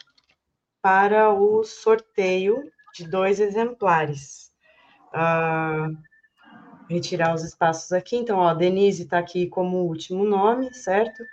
[0.81, 4.51] para o sorteio de dois exemplares.
[5.13, 5.95] Uh,
[6.89, 8.17] retirar os espaços aqui.
[8.17, 11.23] Então, ó, Denise está aqui como último nome, certo?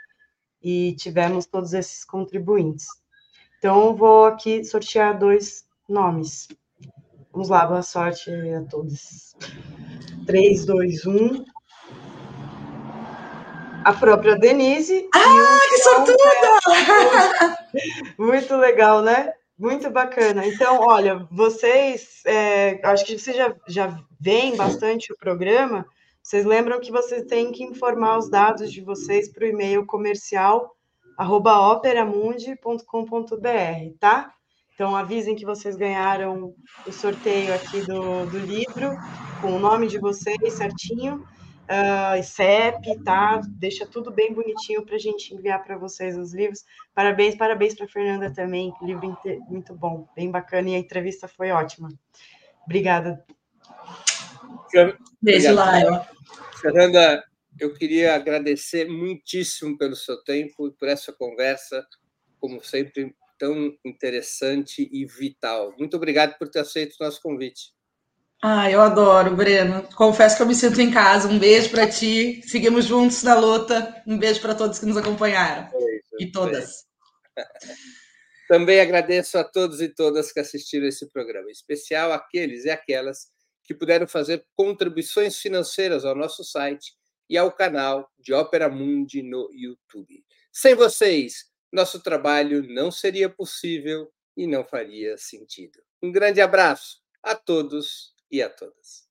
[0.62, 2.86] E tivemos todos esses contribuintes.
[3.58, 6.48] Então, vou aqui sortear dois nomes.
[7.32, 9.34] Vamos lá, boa sorte a todos.
[10.26, 11.44] 3, 2, 1
[13.84, 15.08] a própria Denise.
[15.14, 17.56] Ah, que sortuda!
[18.18, 19.32] Muito legal, né?
[19.58, 20.46] Muito bacana.
[20.46, 25.86] Então, olha, vocês, é, acho que vocês já, já veem bastante o programa.
[26.22, 30.76] Vocês lembram que vocês têm que informar os dados de vocês para o e-mail comercial
[31.18, 34.32] operamundi.com.br, tá?
[34.74, 36.54] Então, avisem que vocês ganharam
[36.86, 38.96] o sorteio aqui do, do livro
[39.40, 41.26] com o nome de vocês certinho,
[41.62, 43.40] uh, CEP, tá?
[43.48, 46.64] Deixa tudo bem bonitinho para a gente enviar para vocês os livros.
[46.94, 49.16] Parabéns, parabéns para Fernanda também, livro
[49.48, 51.88] muito bom, bem bacana e a entrevista foi ótima.
[52.64, 53.24] Obrigada.
[55.20, 56.00] Beijo, Laio.
[56.60, 57.24] Fernanda,
[57.58, 61.86] eu queria agradecer muitíssimo pelo seu tempo e por essa conversa,
[62.40, 65.74] como sempre, tão interessante e vital.
[65.78, 67.72] Muito obrigado por ter aceito o nosso convite.
[68.45, 69.88] Ah, eu adoro, Breno.
[69.95, 71.28] Confesso que eu me sinto em casa.
[71.28, 72.43] Um beijo para ti.
[72.45, 74.03] Seguimos juntos na luta.
[74.05, 75.70] Um beijo para todos que nos acompanharam.
[75.70, 76.84] Beijo, e todas.
[78.49, 83.28] Também agradeço a todos e todas que assistiram esse programa, em especial aqueles e aquelas
[83.62, 86.95] que puderam fazer contribuições financeiras ao nosso site
[87.30, 90.22] e ao canal de Ópera Mundi no YouTube.
[90.53, 95.80] Sem vocês, nosso trabalho não seria possível e não faria sentido.
[96.03, 99.01] Um grande abraço a todos e a todas.